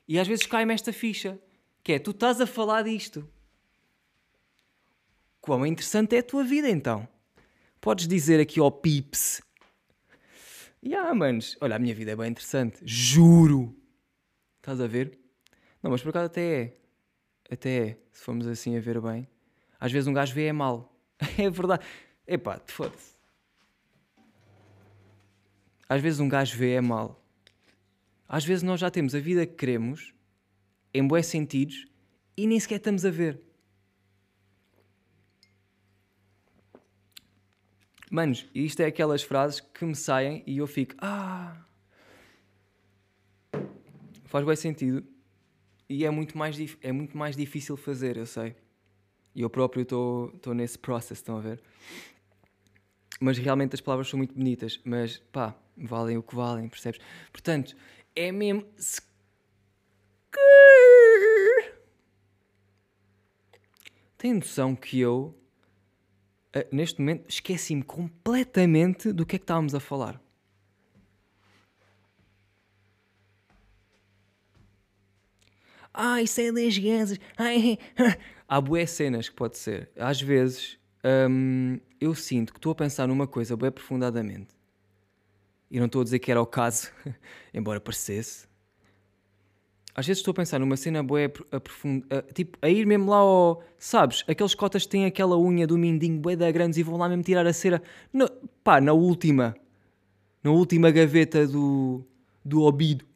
E 0.07 0.19
às 0.19 0.27
vezes 0.27 0.45
cai-me 0.45 0.73
esta 0.73 0.91
ficha. 0.91 1.39
Que 1.83 1.93
é, 1.93 1.99
tu 1.99 2.11
estás 2.11 2.41
a 2.41 2.47
falar 2.47 2.83
disto. 2.83 3.27
Quão 5.39 5.65
interessante 5.65 6.15
é 6.15 6.19
a 6.19 6.23
tua 6.23 6.43
vida 6.43 6.69
então? 6.69 7.07
Podes 7.79 8.07
dizer 8.07 8.39
aqui 8.39 8.59
ao 8.59 8.71
Pips. 8.71 9.41
Yeah, 10.83 11.13
manos, 11.13 11.57
olha, 11.61 11.75
a 11.75 11.79
minha 11.79 11.95
vida 11.95 12.11
é 12.11 12.15
bem 12.15 12.29
interessante. 12.29 12.79
Juro. 12.83 13.75
Estás 14.57 14.81
a 14.81 14.87
ver? 14.87 15.17
Não, 15.87 15.91
mas 15.91 16.01
por 16.01 16.09
acaso 16.09 16.25
até 16.25 16.41
é. 16.41 16.77
Até 17.49 17.77
é, 17.77 17.97
se 18.11 18.21
formos 18.21 18.45
assim 18.45 18.75
a 18.75 18.79
ver 18.81 18.99
bem. 18.99 19.25
Às 19.79 19.89
vezes 19.89 20.05
um 20.05 20.11
gajo 20.11 20.33
vê 20.33 20.47
é 20.47 20.51
mal. 20.51 20.93
é 21.39 21.49
verdade. 21.49 21.85
Epá, 22.27 22.61
foda-se. 22.65 23.15
Às 25.87 26.01
vezes 26.01 26.19
um 26.19 26.27
gajo 26.27 26.57
vê 26.57 26.73
é 26.73 26.81
mal. 26.81 27.25
Às 28.27 28.43
vezes 28.43 28.63
nós 28.63 28.81
já 28.81 28.91
temos 28.91 29.15
a 29.15 29.19
vida 29.21 29.45
que 29.45 29.55
queremos, 29.55 30.13
em 30.93 31.07
bons 31.07 31.25
sentidos, 31.27 31.87
e 32.35 32.45
nem 32.45 32.59
sequer 32.59 32.79
estamos 32.79 33.05
a 33.05 33.09
ver. 33.09 33.41
Manos, 38.11 38.45
isto 38.53 38.81
é 38.81 38.87
aquelas 38.87 39.23
frases 39.23 39.61
que 39.61 39.85
me 39.85 39.95
saem 39.95 40.43
e 40.45 40.57
eu 40.57 40.67
fico, 40.67 40.95
ah, 40.97 41.65
faz 44.25 44.45
bem 44.45 44.55
sentido 44.57 45.15
e 45.89 46.05
é 46.05 46.09
muito 46.09 46.37
mais, 46.37 46.57
é 46.81 46.91
muito 46.91 47.17
mais 47.17 47.35
difícil 47.35 47.77
fazer, 47.77 48.17
eu 48.17 48.25
sei. 48.25 48.55
E 49.33 49.41
eu 49.41 49.49
próprio 49.49 49.83
estou 49.83 50.53
nesse 50.53 50.77
processo, 50.77 51.13
estão 51.13 51.37
a 51.37 51.41
ver? 51.41 51.61
Mas 53.19 53.37
realmente 53.37 53.75
as 53.75 53.81
palavras 53.81 54.07
são 54.07 54.17
muito 54.17 54.33
bonitas, 54.33 54.79
mas 54.83 55.17
pá, 55.31 55.55
valem 55.75 56.17
o 56.17 56.23
que 56.23 56.35
valem, 56.35 56.67
percebes? 56.69 56.99
Portanto, 57.31 57.75
é 58.15 58.31
mesmo. 58.31 58.65
Tem 64.17 64.33
noção 64.33 64.75
que 64.75 64.99
eu 64.99 65.35
eh, 66.57 66.67
neste 66.71 66.99
momento, 66.99 67.29
esqueci-me 67.29 67.83
completamente 67.83 69.11
do 69.13 69.25
que 69.25 69.35
é 69.35 69.39
que 69.39 69.43
estávamos 69.43 69.75
a 69.75 69.79
falar. 69.79 70.19
Ah, 75.99 76.21
isso 76.21 76.39
é 76.39 76.51
10 76.51 76.77
gases. 76.77 77.19
Há 78.47 78.61
boas 78.61 78.91
cenas 78.91 79.27
que 79.27 79.35
pode 79.35 79.57
ser. 79.57 79.89
Às 79.97 80.21
vezes 80.21 80.77
hum, 81.29 81.79
eu 81.99 82.13
sinto 82.13 82.53
que 82.53 82.59
estou 82.59 82.71
a 82.71 82.75
pensar 82.75 83.07
numa 83.07 83.25
coisa 83.25 83.57
bem 83.57 83.69
aprofundadamente. 83.69 84.55
E 85.71 85.79
não 85.79 85.87
estou 85.87 86.01
a 86.01 86.03
dizer 86.03 86.19
que 86.19 86.31
era 86.31 86.41
o 86.41 86.45
caso, 86.45 86.91
embora 87.53 87.81
parecesse 87.81 88.47
às 89.97 90.05
vezes 90.05 90.19
estou 90.19 90.31
a 90.31 90.35
pensar 90.35 90.59
numa 90.59 90.77
cena 90.77 91.01
boa 91.01 91.21
aprofunda, 91.51 92.23
tipo, 92.31 92.55
a 92.61 92.69
ir 92.69 92.85
mesmo 92.85 93.09
lá 93.09 93.17
ao. 93.17 93.63
Sabes? 93.79 94.23
Aqueles 94.27 94.53
cotas 94.53 94.83
que 94.83 94.89
têm 94.89 95.05
aquela 95.05 95.35
unha 95.35 95.65
do 95.65 95.75
mindinho 95.75 96.19
bué 96.19 96.35
da 96.35 96.51
grandes 96.51 96.77
e 96.77 96.83
vão 96.83 96.97
lá 96.97 97.09
mesmo 97.09 97.23
tirar 97.23 97.47
a 97.47 97.51
cera. 97.51 97.81
No, 98.13 98.29
pá, 98.63 98.79
na 98.79 98.93
última. 98.93 99.55
Na 100.43 100.51
última 100.51 100.91
gaveta 100.91 101.47
do. 101.47 102.05
do 102.45 102.61
ouvido. 102.61 103.06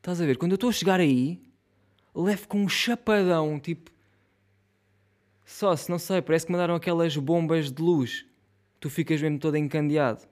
Estás 0.00 0.18
a 0.18 0.24
ver? 0.24 0.38
Quando 0.38 0.52
eu 0.52 0.54
estou 0.54 0.70
a 0.70 0.72
chegar 0.72 0.98
aí, 0.98 1.38
levo 2.14 2.48
com 2.48 2.62
um 2.62 2.68
chapadão, 2.68 3.60
tipo. 3.60 3.90
Só 5.44 5.76
se 5.76 5.90
não 5.90 5.98
sei, 5.98 6.22
parece 6.22 6.46
que 6.46 6.52
mandaram 6.52 6.74
aquelas 6.74 7.14
bombas 7.18 7.70
de 7.70 7.82
luz. 7.82 8.24
Tu 8.80 8.88
ficas 8.88 9.20
mesmo 9.20 9.38
todo 9.38 9.58
encandeado. 9.58 10.26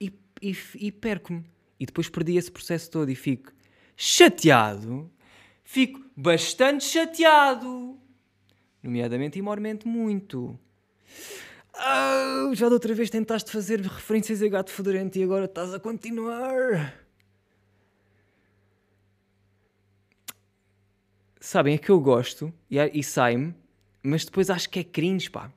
E, 0.00 0.12
e, 0.40 0.56
e 0.76 0.92
perco-me. 0.92 1.44
E 1.80 1.86
depois 1.86 2.08
perdi 2.08 2.36
esse 2.36 2.50
processo 2.50 2.88
todo 2.88 3.10
e 3.10 3.16
fico 3.16 3.52
chateado, 3.96 5.10
fico 5.64 6.00
bastante 6.16 6.84
chateado. 6.84 7.98
Nomeadamente 8.80 9.40
e 9.40 9.42
mormente 9.42 9.88
muito. 9.88 10.56
Oh, 11.74 12.54
já 12.54 12.68
da 12.68 12.74
outra 12.74 12.94
vez 12.94 13.10
tentaste 13.10 13.50
fazer 13.50 13.80
referências 13.80 14.40
a 14.40 14.48
gato 14.48 14.70
fedorento 14.70 15.18
e 15.18 15.24
agora 15.24 15.46
estás 15.46 15.74
a 15.74 15.80
continuar. 15.80 17.05
Sabem, 21.46 21.76
é 21.76 21.78
que 21.78 21.90
eu 21.90 22.00
gosto 22.00 22.52
e, 22.68 22.76
e 22.76 23.04
sai-me, 23.04 23.54
mas 24.02 24.24
depois 24.24 24.50
acho 24.50 24.68
que 24.68 24.80
é 24.80 24.84
cringe, 24.84 25.30
pá. 25.30 25.52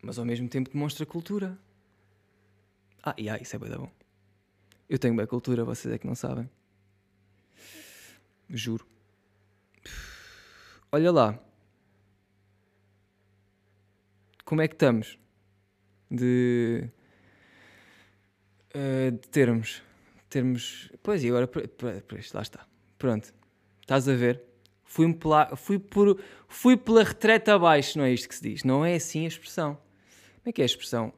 Mas 0.00 0.18
ao 0.18 0.24
mesmo 0.24 0.48
tempo 0.48 0.70
demonstra 0.70 1.04
cultura. 1.04 1.58
Ah, 3.02 3.14
e 3.18 3.28
ah, 3.28 3.36
isso 3.36 3.54
é 3.54 3.58
bem 3.58 3.70
bom. 3.70 3.92
Eu 4.88 4.98
tenho 4.98 5.14
bem 5.14 5.26
cultura, 5.26 5.66
vocês 5.66 5.92
é 5.92 5.98
que 5.98 6.06
não 6.06 6.14
sabem. 6.14 6.48
Juro. 8.48 8.86
Olha 10.90 11.12
lá. 11.12 11.38
Como 14.46 14.62
é 14.62 14.68
que 14.68 14.76
estamos? 14.76 15.18
De, 16.10 16.88
uh, 18.74 19.10
de 19.10 19.28
termos. 19.28 19.82
Termos. 20.30 20.90
Pois, 21.02 21.22
e 21.22 21.28
agora. 21.28 21.50
Lá 22.32 22.40
está. 22.40 22.66
Pronto. 22.96 23.39
Estás 23.90 24.08
a 24.08 24.14
ver? 24.14 24.40
Fui, 24.84 25.12
pela, 25.12 25.56
fui, 25.56 25.76
por, 25.76 26.22
fui 26.46 26.76
pela 26.76 27.02
retreta 27.02 27.54
abaixo, 27.54 27.98
não 27.98 28.04
é 28.04 28.12
isto 28.12 28.28
que 28.28 28.36
se 28.36 28.40
diz. 28.40 28.62
Não 28.62 28.84
é 28.84 28.94
assim 28.94 29.24
a 29.24 29.28
expressão. 29.28 29.74
Como 29.74 30.46
é 30.46 30.52
que 30.52 30.62
é 30.62 30.64
a 30.64 30.66
expressão? 30.66 31.12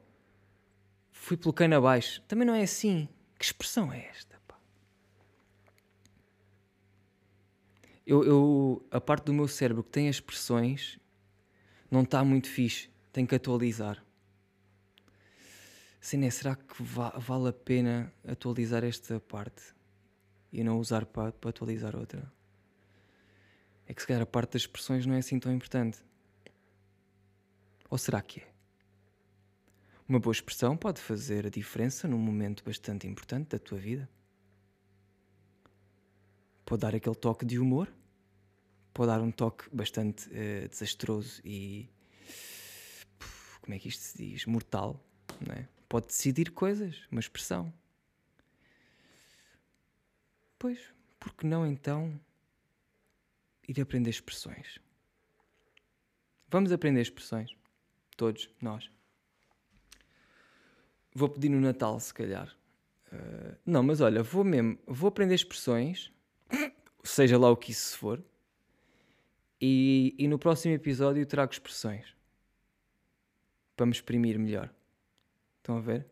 Fui 1.11 1.37
pelo 1.37 1.53
cano 1.53 1.75
abaixo. 1.75 2.19
Também 2.27 2.47
não 2.47 2.55
é 2.55 2.63
assim. 2.63 3.07
Que 3.37 3.45
expressão 3.45 3.93
é 3.93 4.09
esta? 4.09 4.41
Pá? 4.47 4.57
Eu, 8.07 8.23
eu, 8.23 8.87
a 8.89 8.99
parte 8.99 9.25
do 9.25 9.33
meu 9.35 9.47
cérebro 9.47 9.83
que 9.83 9.91
tem 9.91 10.09
as 10.09 10.15
expressões 10.15 10.97
não 11.91 12.01
está 12.01 12.23
muito 12.23 12.49
fixe. 12.49 12.89
Tenho 13.11 13.27
que 13.27 13.35
atualizar. 13.35 14.03
Sim, 16.01 16.17
né? 16.17 16.31
Será 16.31 16.55
que 16.55 16.81
va 16.81 17.09
vale 17.19 17.49
a 17.49 17.53
pena 17.53 18.11
atualizar 18.27 18.83
esta 18.83 19.19
parte 19.19 19.61
e 20.51 20.63
não 20.63 20.79
usar 20.79 21.05
para, 21.05 21.31
para 21.33 21.51
atualizar 21.51 21.95
outra? 21.95 22.33
É 23.87 23.93
que 23.93 24.01
se 24.01 24.07
calhar 24.07 24.23
a 24.23 24.25
parte 24.25 24.53
das 24.53 24.63
expressões 24.63 25.05
não 25.05 25.15
é 25.15 25.19
assim 25.19 25.39
tão 25.39 25.51
importante. 25.51 25.99
Ou 27.89 27.97
será 27.97 28.21
que 28.21 28.39
é? 28.39 28.53
Uma 30.07 30.19
boa 30.19 30.31
expressão 30.31 30.75
pode 30.75 30.99
fazer 30.99 31.45
a 31.45 31.49
diferença 31.49 32.07
num 32.07 32.17
momento 32.17 32.63
bastante 32.63 33.07
importante 33.07 33.49
da 33.49 33.59
tua 33.59 33.77
vida. 33.77 34.09
Pode 36.65 36.81
dar 36.81 36.95
aquele 36.95 37.15
toque 37.15 37.45
de 37.45 37.59
humor, 37.59 37.91
pode 38.93 39.11
dar 39.11 39.21
um 39.21 39.31
toque 39.31 39.65
bastante 39.71 40.29
uh, 40.29 40.67
desastroso 40.69 41.41
e. 41.43 41.89
Como 43.61 43.73
é 43.73 43.79
que 43.79 43.87
isto 43.87 44.01
se 44.01 44.17
diz? 44.17 44.45
Mortal. 44.45 44.99
Não 45.39 45.53
é? 45.53 45.67
Pode 45.87 46.07
decidir 46.07 46.51
coisas, 46.51 47.07
uma 47.11 47.19
expressão. 47.19 47.73
Pois, 50.59 50.79
por 51.19 51.33
que 51.33 51.45
não 51.45 51.65
então 51.65 52.19
ir 53.67 53.81
aprender 53.81 54.09
expressões? 54.09 54.79
Vamos 56.49 56.71
aprender 56.71 57.01
expressões. 57.01 57.55
Todos 58.15 58.49
nós. 58.61 58.89
Vou 61.15 61.29
pedir 61.29 61.49
no 61.49 61.59
Natal, 61.59 61.99
se 61.99 62.13
calhar. 62.13 62.55
Uh, 63.11 63.55
não, 63.65 63.83
mas 63.83 64.01
olha, 64.01 64.23
vou 64.23 64.43
mesmo, 64.43 64.77
vou 64.87 65.07
aprender 65.07 65.35
expressões, 65.35 66.11
seja 67.03 67.37
lá 67.37 67.51
o 67.51 67.55
que 67.55 67.71
isso 67.71 67.97
for, 67.97 68.23
e, 69.61 70.15
e 70.17 70.27
no 70.27 70.39
próximo 70.39 70.73
episódio 70.73 71.25
trago 71.25 71.53
expressões 71.53 72.15
para 73.75 73.85
me 73.85 73.91
exprimir 73.91 74.37
melhor. 74.39 74.73
Estão 75.59 75.77
a 75.77 75.81
ver? 75.81 76.05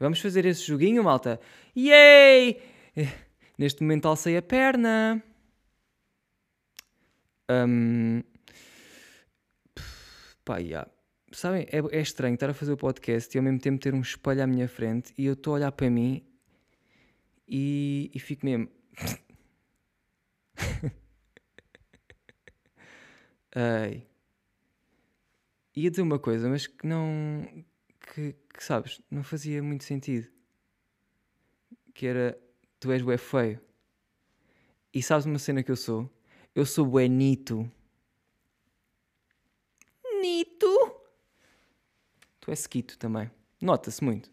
Vamos 0.00 0.20
fazer 0.20 0.46
esse 0.46 0.62
joguinho, 0.62 1.02
malta. 1.02 1.40
Yay! 1.76 2.62
Neste 3.58 3.82
momento 3.82 4.06
alcei 4.06 4.36
a 4.36 4.42
perna. 4.42 5.22
Um... 7.50 8.22
Pá, 10.44 10.58
yeah. 10.58 10.90
Sabem, 11.32 11.66
é, 11.70 11.78
é, 11.78 12.00
estranho 12.00 12.34
estar 12.34 12.48
a 12.48 12.54
fazer 12.54 12.72
o 12.72 12.76
podcast 12.76 13.36
e 13.36 13.38
ao 13.38 13.44
mesmo 13.44 13.60
tempo 13.60 13.80
ter 13.80 13.94
um 13.94 14.00
espelho 14.00 14.42
à 14.42 14.46
minha 14.46 14.68
frente 14.68 15.12
e 15.18 15.26
eu 15.26 15.34
estou 15.34 15.52
a 15.52 15.56
olhar 15.56 15.72
para 15.72 15.90
mim 15.90 16.24
e, 17.46 18.10
e 18.14 18.18
fico 18.18 18.46
mesmo. 18.46 18.68
Ai. 23.54 24.06
Ia 25.74 25.90
dizer 25.90 26.02
uma 26.02 26.18
coisa, 26.18 26.48
mas 26.48 26.66
que 26.66 26.86
não. 26.86 27.46
Que, 28.00 28.32
que, 28.32 28.64
sabes, 28.64 29.00
não 29.10 29.22
fazia 29.22 29.62
muito 29.62 29.84
sentido. 29.84 30.28
Que 31.94 32.06
era. 32.06 32.38
Tu 32.80 32.92
és 32.92 33.02
bué 33.02 33.16
feio. 33.16 33.60
E 34.92 35.02
sabes 35.02 35.26
uma 35.26 35.38
cena 35.38 35.62
que 35.62 35.70
eu 35.70 35.76
sou? 35.76 36.10
Eu 36.58 36.66
sou 36.66 36.84
bué 36.84 37.06
Nito. 37.06 37.70
Nito? 40.20 40.66
Tu 42.40 42.50
és 42.50 42.66
quito 42.66 42.98
também. 42.98 43.30
Nota-se 43.60 44.02
muito. 44.02 44.28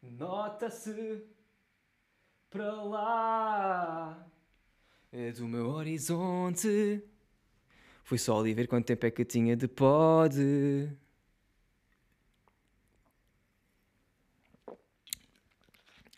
Nota-se 0.00 1.26
para 2.48 2.72
lá 2.84 4.26
é 5.12 5.30
do 5.32 5.46
meu 5.46 5.66
horizonte. 5.72 7.04
Fui 8.04 8.16
só 8.16 8.40
ali 8.40 8.54
ver 8.54 8.66
quanto 8.66 8.86
tempo 8.86 9.04
é 9.04 9.10
que 9.10 9.26
tinha 9.26 9.54
de 9.54 9.68
pode. 9.68 10.40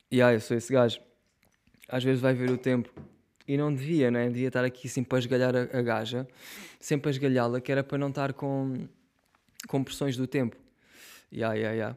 E 0.09 0.14
yeah, 0.16 0.33
eu 0.33 0.40
sou 0.40 0.57
esse 0.57 0.73
gajo. 0.73 1.10
Às 1.90 2.05
vezes 2.05 2.20
vai 2.20 2.33
ver 2.35 2.50
o 2.50 2.57
tempo 2.57 2.88
e 3.46 3.57
não 3.57 3.74
devia, 3.74 4.11
né? 4.12 4.29
Devia 4.29 4.46
estar 4.46 4.64
aqui 4.64 4.88
sempre 4.88 5.16
a 5.16 5.18
esgalhar 5.18 5.57
a, 5.57 5.62
a 5.62 5.83
gaja, 5.83 6.29
sempre 6.79 7.09
a 7.09 7.11
esgalhá-la, 7.11 7.61
que 7.61 7.72
era 7.72 7.83
para 7.83 7.98
não 7.98 8.09
estar 8.09 8.33
com, 8.33 8.87
com 9.66 9.83
pressões 9.83 10.16
do 10.16 10.26
tempo. 10.26 10.57
Ya, 11.33 11.53
ya, 11.55 11.72
ya. 11.72 11.96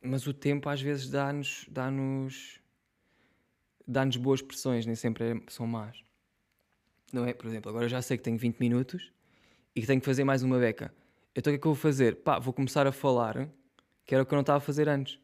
Mas 0.00 0.26
o 0.28 0.32
tempo 0.32 0.68
às 0.68 0.80
vezes 0.80 1.10
dá-nos 1.10 1.66
dá-nos 1.68 2.60
dá-nos 3.86 4.16
boas 4.16 4.40
pressões, 4.40 4.86
nem 4.86 4.94
sempre 4.94 5.24
é, 5.24 5.40
são 5.48 5.66
más. 5.66 6.02
Não 7.12 7.24
é? 7.26 7.32
Por 7.32 7.46
exemplo, 7.46 7.70
agora 7.70 7.88
já 7.88 8.00
sei 8.00 8.16
que 8.16 8.22
tenho 8.22 8.38
20 8.38 8.60
minutos 8.60 9.10
e 9.74 9.80
que 9.80 9.86
tenho 9.86 10.00
que 10.00 10.06
fazer 10.06 10.22
mais 10.22 10.44
uma 10.44 10.58
beca. 10.58 10.94
Então 11.34 11.50
o 11.50 11.54
que 11.54 11.58
é 11.58 11.60
que 11.60 11.66
eu 11.66 11.74
vou 11.74 11.80
fazer? 11.80 12.16
Pá, 12.16 12.38
vou 12.38 12.52
começar 12.52 12.86
a 12.86 12.92
falar, 12.92 13.48
que 14.04 14.14
era 14.14 14.22
o 14.22 14.26
que 14.26 14.32
eu 14.32 14.36
não 14.36 14.42
estava 14.42 14.58
a 14.58 14.60
fazer 14.60 14.88
antes. 14.88 15.18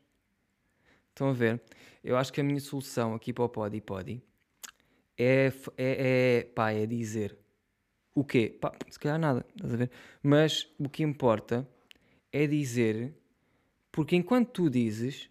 Estão 1.21 1.29
a 1.29 1.35
ver? 1.35 1.61
Eu 2.03 2.17
acho 2.17 2.33
que 2.33 2.41
a 2.41 2.43
minha 2.45 2.59
solução 2.59 3.13
aqui 3.13 3.31
para 3.31 3.45
o 3.45 3.49
Podi 3.51 3.79
Podi 3.79 4.23
é, 5.19 5.53
é, 5.77 6.39
é, 6.39 6.45
pá, 6.45 6.71
é 6.71 6.87
dizer 6.87 7.37
o 8.15 8.25
quê? 8.25 8.57
Pá, 8.59 8.73
se 8.89 8.99
calhar 8.99 9.19
nada, 9.19 9.45
estás 9.55 9.75
a 9.75 9.77
ver? 9.77 9.91
Mas 10.23 10.67
o 10.79 10.89
que 10.89 11.03
importa 11.03 11.69
é 12.33 12.47
dizer, 12.47 13.15
porque 13.93 14.17
enquanto 14.17 14.49
tu 14.49 14.71
dizes, 14.71 15.29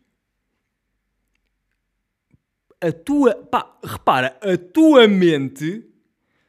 a 2.80 2.92
tua, 2.92 3.34
pá, 3.34 3.76
repara, 3.84 4.38
a 4.44 4.56
tua 4.60 5.08
mente. 5.08 5.84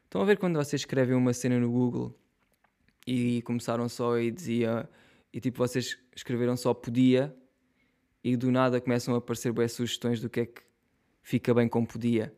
Estão 0.04 0.20
a 0.20 0.26
ver 0.26 0.36
quando 0.36 0.56
vocês 0.56 0.82
escrevem 0.82 1.16
uma 1.16 1.32
cena 1.32 1.58
no 1.58 1.70
Google 1.70 2.14
e 3.06 3.40
começaram 3.40 3.88
só 3.88 4.18
e 4.18 4.30
dizia, 4.30 4.86
e 5.32 5.40
tipo 5.40 5.56
vocês 5.56 5.98
escreveram 6.14 6.58
só 6.58 6.74
podia 6.74 7.34
e 8.22 8.36
do 8.36 8.50
nada 8.50 8.80
começam 8.80 9.14
a 9.14 9.18
aparecer 9.18 9.52
boas 9.52 9.72
sugestões 9.72 10.20
do 10.20 10.28
que 10.28 10.40
é 10.40 10.46
que 10.46 10.62
fica 11.22 11.54
bem 11.54 11.68
com 11.68 11.84
podia. 11.84 12.34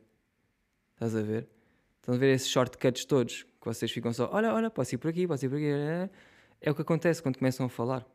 Estás 0.95 1.16
a 1.16 1.23
ver? 1.23 1.49
Estão 1.97 2.14
a 2.14 2.18
ver 2.18 2.35
esses 2.35 2.49
shortcuts 2.49 3.05
todos 3.05 3.42
que 3.42 3.64
vocês 3.64 3.90
ficam 3.90 4.12
só, 4.12 4.29
olha, 4.33 4.53
olha, 4.53 4.71
posso 4.71 4.95
ir 4.95 4.99
por 4.99 5.09
aqui, 5.09 5.27
posso 5.27 5.45
ir 5.47 5.49
por 5.49 5.57
aqui. 5.57 6.11
É 6.61 6.71
o 6.71 6.75
que 6.75 6.83
acontece 6.83 7.23
quando 7.23 7.38
começam 7.38 7.66
a 7.66 7.68
falar. 7.68 8.07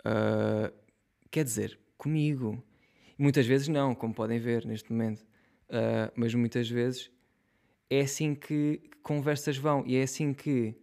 Uh, 0.00 0.72
quer 1.30 1.44
dizer, 1.44 1.78
comigo. 1.96 2.62
Muitas 3.16 3.46
vezes 3.46 3.68
não, 3.68 3.94
como 3.94 4.12
podem 4.14 4.38
ver 4.38 4.66
neste 4.66 4.90
momento. 4.90 5.20
Uh, 5.68 6.10
mas 6.16 6.34
muitas 6.34 6.68
vezes 6.68 7.10
é 7.88 8.00
assim 8.00 8.34
que 8.34 8.82
conversas 9.02 9.56
vão 9.56 9.84
e 9.86 9.96
é 9.96 10.02
assim 10.02 10.32
que. 10.32 10.74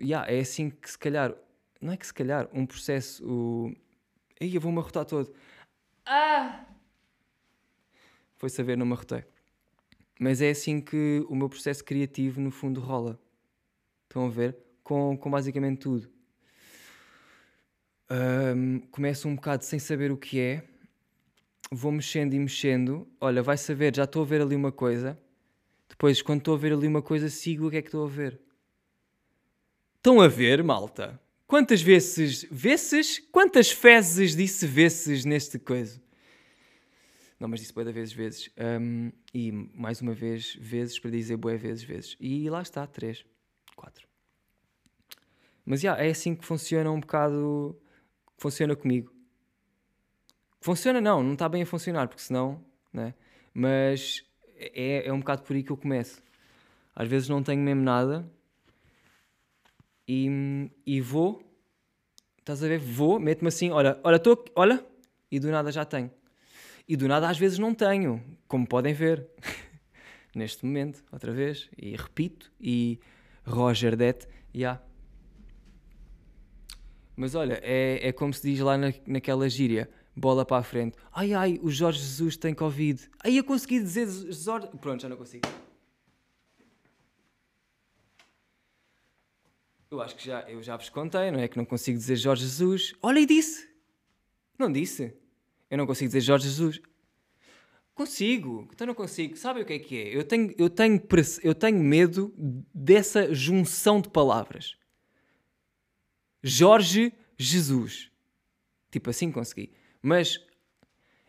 Yeah, 0.00 0.30
é 0.30 0.40
assim 0.40 0.70
que 0.70 0.90
se 0.90 0.98
calhar. 0.98 1.34
Não 1.80 1.92
é 1.92 1.96
que 1.96 2.06
se 2.06 2.12
calhar, 2.12 2.48
um 2.52 2.66
processo. 2.66 3.24
O... 3.26 3.74
Aí 4.40 4.54
eu 4.54 4.60
vou-me 4.60 4.78
arrotar 4.78 5.04
todo. 5.04 5.32
Ah! 6.04 6.64
Foi 8.36 8.50
saber, 8.50 8.76
não 8.76 8.86
me 8.86 8.92
arrotei. 8.92 9.24
Mas 10.18 10.42
é 10.42 10.50
assim 10.50 10.80
que 10.80 11.24
o 11.28 11.34
meu 11.34 11.48
processo 11.48 11.82
criativo, 11.82 12.40
no 12.40 12.50
fundo, 12.50 12.80
rola. 12.80 13.18
Estão 14.04 14.26
a 14.26 14.30
ver? 14.30 14.56
Com, 14.84 15.16
com 15.16 15.30
basicamente 15.30 15.78
tudo. 15.78 16.10
Um, 18.10 18.80
começo 18.90 19.28
um 19.28 19.36
bocado 19.36 19.64
sem 19.64 19.78
saber 19.78 20.10
o 20.10 20.16
que 20.16 20.40
é, 20.40 20.64
vou 21.70 21.92
mexendo 21.92 22.34
e 22.34 22.38
mexendo. 22.38 23.08
Olha, 23.20 23.42
vai 23.42 23.56
saber, 23.56 23.94
já 23.94 24.04
estou 24.04 24.22
a 24.22 24.26
ver 24.26 24.42
ali 24.42 24.56
uma 24.56 24.72
coisa. 24.72 25.18
Depois, 25.88 26.20
quando 26.20 26.40
estou 26.40 26.54
a 26.54 26.58
ver 26.58 26.72
ali 26.72 26.86
uma 26.86 27.02
coisa, 27.02 27.28
sigo 27.28 27.68
o 27.68 27.70
que 27.70 27.76
é 27.76 27.82
que 27.82 27.88
estou 27.88 28.04
a 28.04 28.08
ver. 28.08 28.40
Estão 29.96 30.20
a 30.20 30.28
ver, 30.28 30.62
malta? 30.62 31.20
Quantas 31.50 31.82
vezes, 31.82 32.46
vezes? 32.48 33.18
Quantas 33.32 33.72
fezes 33.72 34.36
disse 34.36 34.68
vezes 34.68 35.24
neste 35.24 35.58
coisa? 35.58 36.00
Não, 37.40 37.48
mas 37.48 37.58
disse 37.58 37.72
boa 37.72 37.90
vezes, 37.90 38.14
vezes. 38.14 38.50
Um, 38.80 39.10
e 39.34 39.50
mais 39.50 40.00
uma 40.00 40.14
vez, 40.14 40.54
vezes 40.54 40.96
para 41.00 41.10
dizer 41.10 41.36
boé 41.36 41.56
vezes, 41.56 41.82
vezes. 41.82 42.16
E 42.20 42.48
lá 42.48 42.62
está, 42.62 42.86
três, 42.86 43.26
quatro. 43.74 44.06
Mas 45.66 45.82
yeah, 45.82 46.00
é 46.00 46.10
assim 46.10 46.36
que 46.36 46.46
funciona 46.46 46.88
um 46.88 47.00
bocado 47.00 47.76
funciona 48.38 48.76
comigo. 48.76 49.12
Funciona 50.60 51.00
não, 51.00 51.20
não 51.20 51.32
está 51.32 51.48
bem 51.48 51.62
a 51.62 51.66
funcionar, 51.66 52.06
porque 52.06 52.22
senão, 52.22 52.64
né? 52.92 53.12
Mas 53.52 54.24
é, 54.54 55.08
é 55.08 55.12
um 55.12 55.18
bocado 55.18 55.42
por 55.42 55.56
aí 55.56 55.64
que 55.64 55.72
eu 55.72 55.76
começo. 55.76 56.22
Às 56.94 57.08
vezes 57.08 57.28
não 57.28 57.42
tenho 57.42 57.60
mesmo 57.60 57.82
nada 57.82 58.30
e, 60.12 60.70
e 60.86 61.00
vou, 61.00 61.42
estás 62.38 62.64
a 62.64 62.68
ver? 62.68 62.78
Vou, 62.78 63.20
meto-me 63.20 63.48
assim, 63.48 63.70
olha, 63.70 63.98
olha, 64.02 64.16
estou, 64.16 64.44
olha, 64.56 64.84
e 65.30 65.38
do 65.38 65.50
nada 65.50 65.70
já 65.70 65.84
tenho. 65.84 66.10
E 66.88 66.96
do 66.96 67.06
nada 67.06 67.28
às 67.28 67.38
vezes 67.38 67.58
não 67.58 67.74
tenho, 67.74 68.22
como 68.48 68.66
podem 68.66 68.92
ver. 68.92 69.28
Neste 70.34 70.64
momento, 70.64 71.04
outra 71.12 71.32
vez, 71.32 71.68
e 71.76 71.96
repito, 71.96 72.52
e 72.60 72.98
Roger 73.44 73.96
Det. 73.96 74.28
Yeah 74.54 74.82
mas 77.20 77.34
olha, 77.34 77.60
é, 77.62 78.08
é 78.08 78.12
como 78.12 78.32
se 78.32 78.40
diz 78.40 78.60
lá 78.60 78.78
na, 78.78 78.94
naquela 79.06 79.46
gíria: 79.46 79.90
bola 80.16 80.42
para 80.42 80.56
a 80.56 80.62
frente. 80.62 80.96
Ai 81.12 81.34
ai, 81.34 81.60
o 81.62 81.70
Jorge 81.70 81.98
Jesus 81.98 82.34
tem 82.34 82.54
Covid. 82.54 83.10
Aí 83.22 83.36
eu 83.36 83.44
consegui 83.44 83.78
dizer 83.78 84.08
Jorge. 84.32 84.68
Pronto, 84.80 85.02
já 85.02 85.08
não 85.08 85.18
consigo. 85.18 85.46
Eu 89.90 90.00
acho 90.00 90.14
que 90.14 90.24
já, 90.24 90.42
eu 90.42 90.62
já 90.62 90.76
vos 90.76 90.88
contei, 90.88 91.30
não 91.32 91.40
é? 91.40 91.48
Que 91.48 91.56
não 91.56 91.64
consigo 91.64 91.98
dizer 91.98 92.14
Jorge 92.14 92.42
Jesus. 92.42 92.94
Olha, 93.02 93.18
e 93.18 93.26
disse. 93.26 93.68
Não 94.56 94.70
disse. 94.70 95.12
Eu 95.68 95.78
não 95.78 95.86
consigo 95.86 96.08
dizer 96.08 96.20
Jorge 96.20 96.48
Jesus. 96.48 96.80
Consigo, 97.92 98.68
então 98.72 98.86
não 98.86 98.94
consigo. 98.94 99.36
Sabe 99.36 99.60
o 99.60 99.64
que 99.64 99.72
é 99.72 99.78
que 99.78 99.96
é? 99.96 100.16
Eu 100.16 100.24
tenho, 100.24 100.54
eu 100.56 100.70
tenho, 100.70 101.02
eu 101.42 101.54
tenho 101.54 101.78
medo 101.78 102.32
dessa 102.72 103.34
junção 103.34 104.00
de 104.00 104.08
palavras. 104.08 104.76
Jorge 106.42 107.12
Jesus. 107.36 108.10
Tipo 108.90 109.10
assim 109.10 109.30
consegui. 109.30 109.72
Mas 110.00 110.38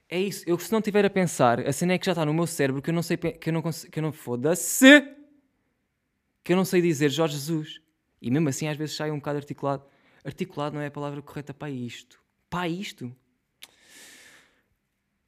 é 0.07 0.19
isso. 0.19 0.43
Eu 0.47 0.57
se 0.59 0.71
não 0.71 0.79
estiver 0.79 1.03
a 1.03 1.09
pensar, 1.09 1.59
a 1.67 1.73
cena 1.73 1.93
é 1.93 1.97
que 1.97 2.05
já 2.05 2.11
está 2.11 2.25
no 2.25 2.33
meu 2.33 2.47
cérebro 2.47 2.81
que 2.81 2.89
eu 2.89 2.93
não 2.93 3.03
sei 3.03 3.17
que 3.17 3.49
eu 3.49 3.53
não 3.53 3.61
consigo, 3.61 3.91
que 3.91 3.99
eu 3.99 4.03
não 4.03 4.13
foda-se 4.13 5.01
que 6.43 6.53
eu 6.53 6.57
não 6.57 6.65
sei 6.65 6.81
dizer 6.81 7.09
Jorge 7.09 7.35
Jesus. 7.35 7.80
E 8.21 8.29
mesmo 8.29 8.49
assim 8.49 8.67
às 8.67 8.77
vezes 8.77 8.95
sai 8.95 9.11
um 9.11 9.17
bocado 9.17 9.37
articulado. 9.37 9.83
Articulado 10.23 10.75
não 10.75 10.81
é 10.81 10.87
a 10.87 10.91
palavra 10.91 11.21
correta 11.21 11.53
para 11.53 11.69
isto. 11.69 12.21
Para 12.49 12.67
isto? 12.67 13.13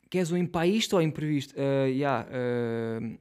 Queres 0.10 0.32
o 0.32 0.38
impaísto 0.38 0.96
ou 0.96 1.02
imprevisto? 1.02 1.56
Uh, 1.56 1.88
yeah, 1.88 2.28
uh, 2.30 3.20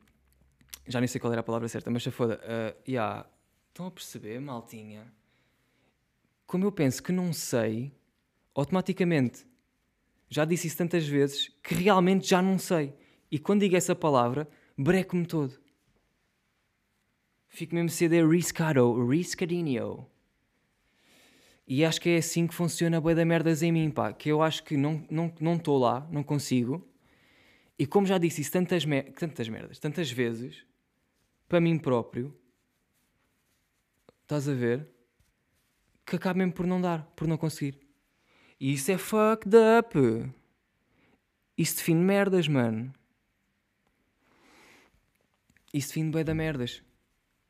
já 0.86 1.00
nem 1.00 1.08
sei 1.08 1.20
qual 1.20 1.32
era 1.32 1.40
a 1.40 1.44
palavra 1.44 1.68
certa, 1.68 1.90
mas 1.90 2.02
já 2.02 2.10
foda. 2.10 2.38
Uh, 2.44 2.90
yeah. 2.90 3.26
Estão 3.70 3.86
a 3.86 3.90
perceber, 3.90 4.38
maltinha? 4.40 5.10
como 6.52 6.66
eu 6.66 6.70
penso 6.70 7.02
que 7.02 7.12
não 7.12 7.32
sei, 7.32 7.90
automaticamente 8.54 9.46
já 10.28 10.44
disse 10.44 10.66
isso 10.66 10.76
tantas 10.76 11.08
vezes 11.08 11.48
que 11.62 11.74
realmente 11.74 12.28
já 12.28 12.42
não 12.42 12.58
sei. 12.58 12.92
E 13.30 13.38
quando 13.38 13.60
digo 13.60 13.74
essa 13.74 13.94
palavra, 13.94 14.46
breco-me 14.76 15.24
todo. 15.24 15.58
Fico 17.54 17.74
mesmo 17.74 17.90
CD 17.90 18.24
riscado, 18.26 19.06
riscadinho. 19.06 20.06
E 21.68 21.84
acho 21.84 22.00
que 22.00 22.08
é 22.08 22.16
assim 22.16 22.46
que 22.46 22.54
funciona 22.54 22.96
a 22.96 23.00
boia 23.00 23.14
da 23.14 23.24
merdas 23.24 23.62
em 23.62 23.70
mim, 23.70 23.90
pá. 23.90 24.10
Que 24.12 24.30
eu 24.30 24.42
acho 24.42 24.64
que 24.64 24.74
não 24.74 24.94
estou 24.94 25.12
não, 25.40 25.60
não 25.64 25.78
lá, 25.78 26.08
não 26.10 26.22
consigo. 26.22 26.82
E 27.78 27.86
como 27.86 28.06
já 28.06 28.16
disse 28.16 28.40
isso 28.40 28.50
tantas, 28.50 28.86
mer 28.86 29.12
tantas 29.12 29.48
merdas, 29.50 29.78
tantas 29.78 30.10
vezes, 30.10 30.64
para 31.46 31.60
mim 31.60 31.78
próprio, 31.78 32.34
estás 34.22 34.48
a 34.48 34.54
ver? 34.54 34.88
que 36.06 36.16
acaba 36.16 36.38
mesmo 36.38 36.52
por 36.52 36.66
não 36.66 36.80
dar, 36.80 37.04
por 37.14 37.28
não 37.28 37.36
conseguir. 37.36 37.78
E 38.58 38.72
isso 38.72 38.90
é 38.90 38.98
fucked 38.98 39.54
up. 39.78 39.94
Isso 41.56 41.76
define 41.76 42.00
merdas, 42.00 42.48
mano. 42.48 42.92
Isso 45.72 45.88
define 45.88 46.10
bem 46.10 46.24
da 46.24 46.34
merdas. 46.34 46.82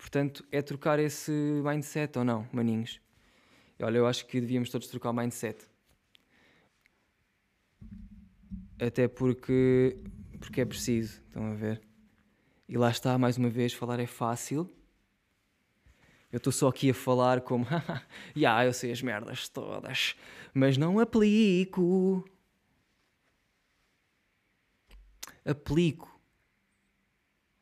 Portanto, 0.02 0.44
é 0.50 0.60
trocar 0.60 0.98
esse 0.98 1.30
mindset 1.64 2.18
ou 2.18 2.24
não, 2.24 2.46
maninhos? 2.52 3.00
Olha, 3.80 3.98
eu 3.98 4.06
acho 4.06 4.26
que 4.26 4.40
devíamos 4.40 4.68
todos 4.68 4.88
trocar 4.88 5.10
o 5.10 5.12
mindset. 5.12 5.64
Até 8.80 9.06
porque, 9.06 9.96
porque 10.40 10.60
é 10.60 10.64
preciso, 10.64 11.22
estão 11.28 11.52
a 11.52 11.54
ver? 11.54 11.80
E 12.68 12.76
lá 12.76 12.90
está, 12.90 13.16
mais 13.16 13.38
uma 13.38 13.48
vez, 13.48 13.72
falar 13.72 14.00
é 14.00 14.06
fácil 14.06 14.68
Eu 16.32 16.38
estou 16.38 16.52
só 16.52 16.68
aqui 16.68 16.90
a 16.90 16.94
falar 16.94 17.40
como, 17.40 17.64
já, 17.70 18.02
yeah, 18.36 18.66
eu 18.66 18.72
sei 18.72 18.90
as 18.90 19.00
merdas 19.02 19.48
todas, 19.48 20.16
mas 20.52 20.76
não 20.76 20.98
aplico. 20.98 22.28
Aplico. 25.44 26.20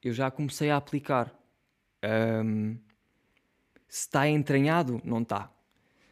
Eu 0.02 0.14
já 0.14 0.30
comecei 0.30 0.70
a 0.70 0.78
aplicar. 0.78 1.39
Um, 2.04 2.78
se 3.88 4.00
está 4.06 4.28
entranhado, 4.28 5.00
não 5.04 5.22
está. 5.22 5.50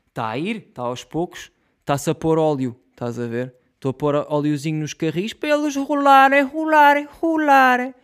Está 0.08 0.28
a 0.28 0.38
ir, 0.38 0.68
está 0.68 0.82
aos 0.82 1.04
poucos, 1.04 1.52
está-se 1.80 2.10
a 2.10 2.14
pôr 2.14 2.38
óleo, 2.38 2.78
estás 2.90 3.18
a 3.18 3.26
ver? 3.26 3.54
Estou 3.74 3.90
a 3.90 3.94
pôr 3.94 4.14
óleozinho 4.28 4.80
nos 4.80 4.92
carris 4.92 5.32
para 5.32 5.50
eles 5.50 5.76
rolarem, 5.76 6.42
rolarem, 6.42 7.06
rolarem. 7.20 7.94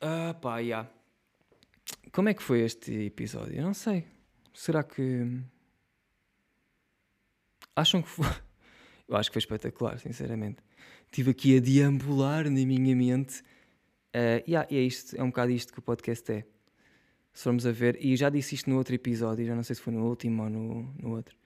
Ah, 0.00 0.34
pá, 0.40 0.58
yeah. 0.58 0.88
Como 2.12 2.28
é 2.28 2.34
que 2.34 2.42
foi 2.42 2.60
este 2.60 2.92
episódio? 3.06 3.56
Eu 3.56 3.64
não 3.64 3.74
sei. 3.74 4.06
Será 4.52 4.84
que. 4.84 5.42
Acham 7.74 8.00
que 8.00 8.08
foi. 8.08 8.26
Eu 9.08 9.16
acho 9.16 9.28
que 9.30 9.34
foi 9.34 9.40
espetacular, 9.40 9.98
sinceramente. 9.98 10.62
Estive 11.06 11.32
aqui 11.32 11.56
a 11.56 11.60
deambular 11.60 12.44
na 12.44 12.64
minha 12.64 12.94
mente. 12.94 13.42
Uh, 14.14 14.48
yeah, 14.48 14.68
e 14.70 14.78
é 14.78 14.82
isto, 14.82 15.16
é 15.16 15.22
um 15.22 15.26
bocado 15.26 15.50
isto 15.50 15.72
que 15.72 15.80
o 15.80 15.82
podcast 15.82 16.30
é. 16.30 16.44
Se 17.32 17.42
formos 17.42 17.66
a 17.66 17.72
ver, 17.72 17.98
e 18.00 18.14
já 18.14 18.30
disse 18.30 18.54
isto 18.54 18.70
no 18.70 18.76
outro 18.76 18.94
episódio, 18.94 19.44
já 19.44 19.56
não 19.56 19.64
sei 19.64 19.74
se 19.74 19.82
foi 19.82 19.92
no 19.92 20.06
último 20.06 20.44
ou 20.44 20.48
no, 20.48 20.94
no 21.02 21.16
outro, 21.16 21.36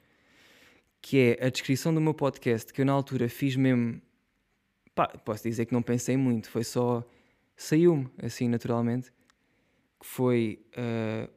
que 1.00 1.18
é 1.18 1.46
a 1.46 1.48
descrição 1.48 1.94
do 1.94 2.00
meu 2.00 2.12
podcast, 2.12 2.70
que 2.70 2.82
eu 2.82 2.84
na 2.84 2.92
altura 2.92 3.26
fiz 3.28 3.56
mesmo. 3.56 4.02
Pá, 4.94 5.08
posso 5.08 5.44
dizer 5.44 5.64
que 5.64 5.72
não 5.72 5.80
pensei 5.80 6.16
muito, 6.16 6.50
foi 6.50 6.62
só. 6.62 7.02
Saiu-me, 7.56 8.10
assim, 8.22 8.48
naturalmente. 8.48 9.10
Que 9.98 10.06
foi. 10.06 10.60
Uh, 10.76 11.32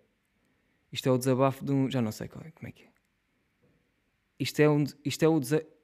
isto 0.92 1.08
é 1.08 1.12
o 1.14 1.18
desabafo 1.18 1.64
de 1.64 1.72
um. 1.72 1.90
Já 1.90 2.02
não 2.02 2.12
sei 2.12 2.28
qual 2.28 2.44
é, 2.46 2.52
como 2.52 2.68
é 2.68 2.72
que 2.74 2.84
é. 2.84 2.92
Isto 4.38 4.60
é, 4.60 4.70
um, 4.70 4.84
isto, 5.06 5.24
é 5.24 5.30
o 5.30 5.40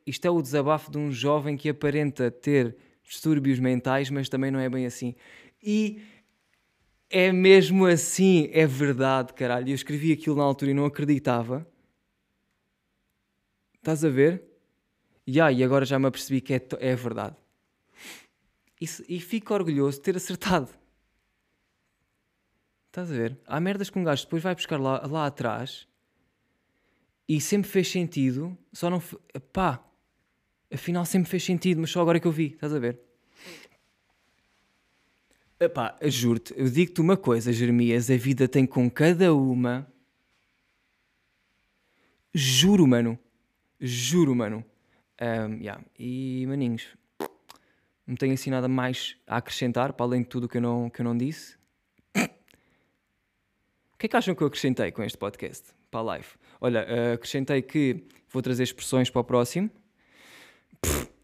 isto 0.05 0.25
é 0.25 0.29
o 0.29 0.41
desabafo 0.41 0.91
de 0.91 0.97
um 0.97 1.09
jovem 1.11 1.55
que 1.55 1.69
aparenta 1.69 2.29
ter 2.29 2.75
distúrbios 3.07 3.59
mentais, 3.59 4.09
mas 4.09 4.29
também 4.29 4.51
não 4.51 4.59
é 4.59 4.69
bem 4.69 4.85
assim. 4.85 5.15
E 5.63 6.01
é 7.09 7.31
mesmo 7.31 7.85
assim, 7.85 8.49
é 8.51 8.67
verdade, 8.67 9.33
caralho. 9.33 9.69
Eu 9.69 9.75
escrevi 9.75 10.11
aquilo 10.11 10.35
na 10.35 10.43
altura 10.43 10.71
e 10.71 10.73
não 10.73 10.85
acreditava. 10.85 11.65
Estás 13.75 14.03
a 14.03 14.09
ver? 14.09 14.43
Yeah, 15.27 15.51
e 15.51 15.63
agora 15.63 15.85
já 15.85 15.97
me 15.97 16.07
apercebi 16.07 16.41
que 16.41 16.53
é, 16.53 16.61
é 16.79 16.95
verdade. 16.95 17.35
E, 18.79 18.85
e 19.07 19.19
fico 19.19 19.53
orgulhoso 19.53 19.97
de 19.97 20.03
ter 20.03 20.15
acertado. 20.17 20.69
Estás 22.87 23.11
a 23.11 23.13
ver? 23.13 23.37
Há 23.45 23.59
merdas 23.59 23.89
que 23.89 23.97
um 23.97 24.03
gajo 24.03 24.23
depois 24.23 24.43
vai 24.43 24.55
buscar 24.55 24.79
lá, 24.79 25.05
lá 25.05 25.25
atrás 25.25 25.87
e 27.27 27.41
sempre 27.41 27.69
fez 27.69 27.91
sentido, 27.91 28.57
só 28.71 28.89
não. 28.89 29.01
pá, 29.51 29.83
afinal 30.73 31.05
sempre 31.05 31.29
fez 31.29 31.43
sentido, 31.43 31.81
mas 31.81 31.89
só 31.89 32.01
agora 32.01 32.17
é 32.17 32.21
que 32.21 32.27
eu 32.27 32.31
vi, 32.31 32.53
estás 32.53 32.73
a 32.73 32.79
ver? 32.79 32.99
Epá, 35.59 35.95
juro-te, 36.03 36.53
eu 36.55 36.69
digo-te 36.69 37.01
uma 37.01 37.17
coisa, 37.17 37.51
Jeremias, 37.51 38.11
a 38.11 38.17
vida 38.17 38.47
tem 38.47 38.65
com 38.65 38.89
cada 38.89 39.33
uma. 39.33 39.91
Juro, 42.33 42.85
mano. 42.85 43.17
Juro, 43.79 44.35
mano. 44.35 44.63
Um, 45.19 45.55
yeah. 45.55 45.83
E, 45.97 46.45
maninhos, 46.47 46.95
não 48.05 48.15
tenho 48.15 48.35
assim 48.35 48.51
nada 48.51 48.67
mais 48.67 49.17
a 49.25 49.37
acrescentar, 49.37 49.93
para 49.93 50.05
além 50.05 50.21
de 50.21 50.27
tudo 50.27 50.47
que 50.47 50.57
eu 50.57 50.61
não, 50.61 50.91
que 50.91 51.01
eu 51.01 51.03
não 51.03 51.17
disse. 51.17 51.57
O 52.15 53.97
que 53.97 54.05
é 54.05 54.09
que 54.09 54.15
acham 54.15 54.35
que 54.35 54.43
eu 54.43 54.47
acrescentei 54.47 54.91
com 54.91 55.01
este 55.01 55.17
podcast 55.17 55.63
para 55.89 56.01
a 56.01 56.03
live? 56.03 56.27
Olha, 56.61 56.85
uh, 56.85 57.13
acrescentei 57.15 57.63
que 57.63 58.05
vou 58.29 58.43
trazer 58.43 58.61
expressões 58.61 59.09
para 59.09 59.21
o 59.21 59.23
próximo. 59.23 59.71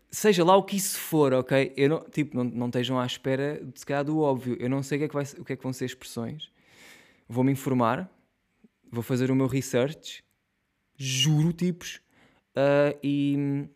Seja 0.10 0.44
lá 0.44 0.56
o 0.56 0.64
que 0.64 0.76
isso 0.76 1.00
for, 1.00 1.34
ok? 1.34 1.74
Eu 1.76 1.90
não, 1.90 2.00
tipo, 2.10 2.38
não, 2.38 2.44
não 2.44 2.68
estejam 2.68 3.00
à 3.00 3.06
espera 3.06 3.60
de 3.64 3.80
se 3.80 3.86
calhar 3.86 4.04
do 4.04 4.20
óbvio. 4.20 4.56
Eu 4.60 4.70
não 4.70 4.84
sei 4.84 4.98
o 4.98 5.00
que 5.00 5.06
é 5.06 5.08
que, 5.08 5.14
vai, 5.14 5.24
o 5.40 5.44
que, 5.44 5.54
é 5.54 5.56
que 5.56 5.64
vão 5.64 5.74
ser 5.74 5.86
expressões. 5.86 6.52
Vou-me 7.28 7.52
informar, 7.52 8.10
vou 8.92 9.02
fazer 9.02 9.32
o 9.32 9.36
meu 9.36 9.48
research, 9.48 10.24
juro, 10.96 11.52
tipos, 11.52 12.00
uh, 12.56 12.98
e, 13.02 13.68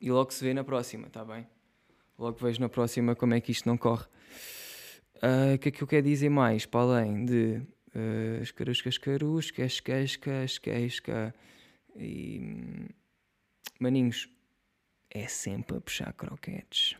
e 0.00 0.10
logo 0.10 0.32
se 0.32 0.42
vê 0.42 0.54
na 0.54 0.64
próxima, 0.64 1.08
está 1.08 1.24
bem? 1.24 1.46
Logo 2.18 2.38
vejo 2.38 2.60
na 2.60 2.68
próxima 2.68 3.14
como 3.14 3.34
é 3.34 3.40
que 3.40 3.52
isto 3.52 3.68
não 3.68 3.76
corre. 3.76 4.06
Uh, 5.16 5.54
o 5.54 5.58
que 5.58 5.68
é 5.68 5.72
que 5.72 5.82
eu 5.82 5.86
quero 5.86 6.06
dizer 6.06 6.30
mais, 6.30 6.64
para 6.64 6.80
além 6.80 7.24
de 7.24 7.60
uh, 7.94 8.42
escarusca, 8.42 8.88
escarusca, 8.88 9.64
esquesca, 9.64 11.34
e... 11.96 12.88
Maninhos, 13.78 14.28
é 15.10 15.26
sempre 15.26 15.76
a 15.76 15.80
puxar 15.80 16.12
croquetes. 16.12 16.96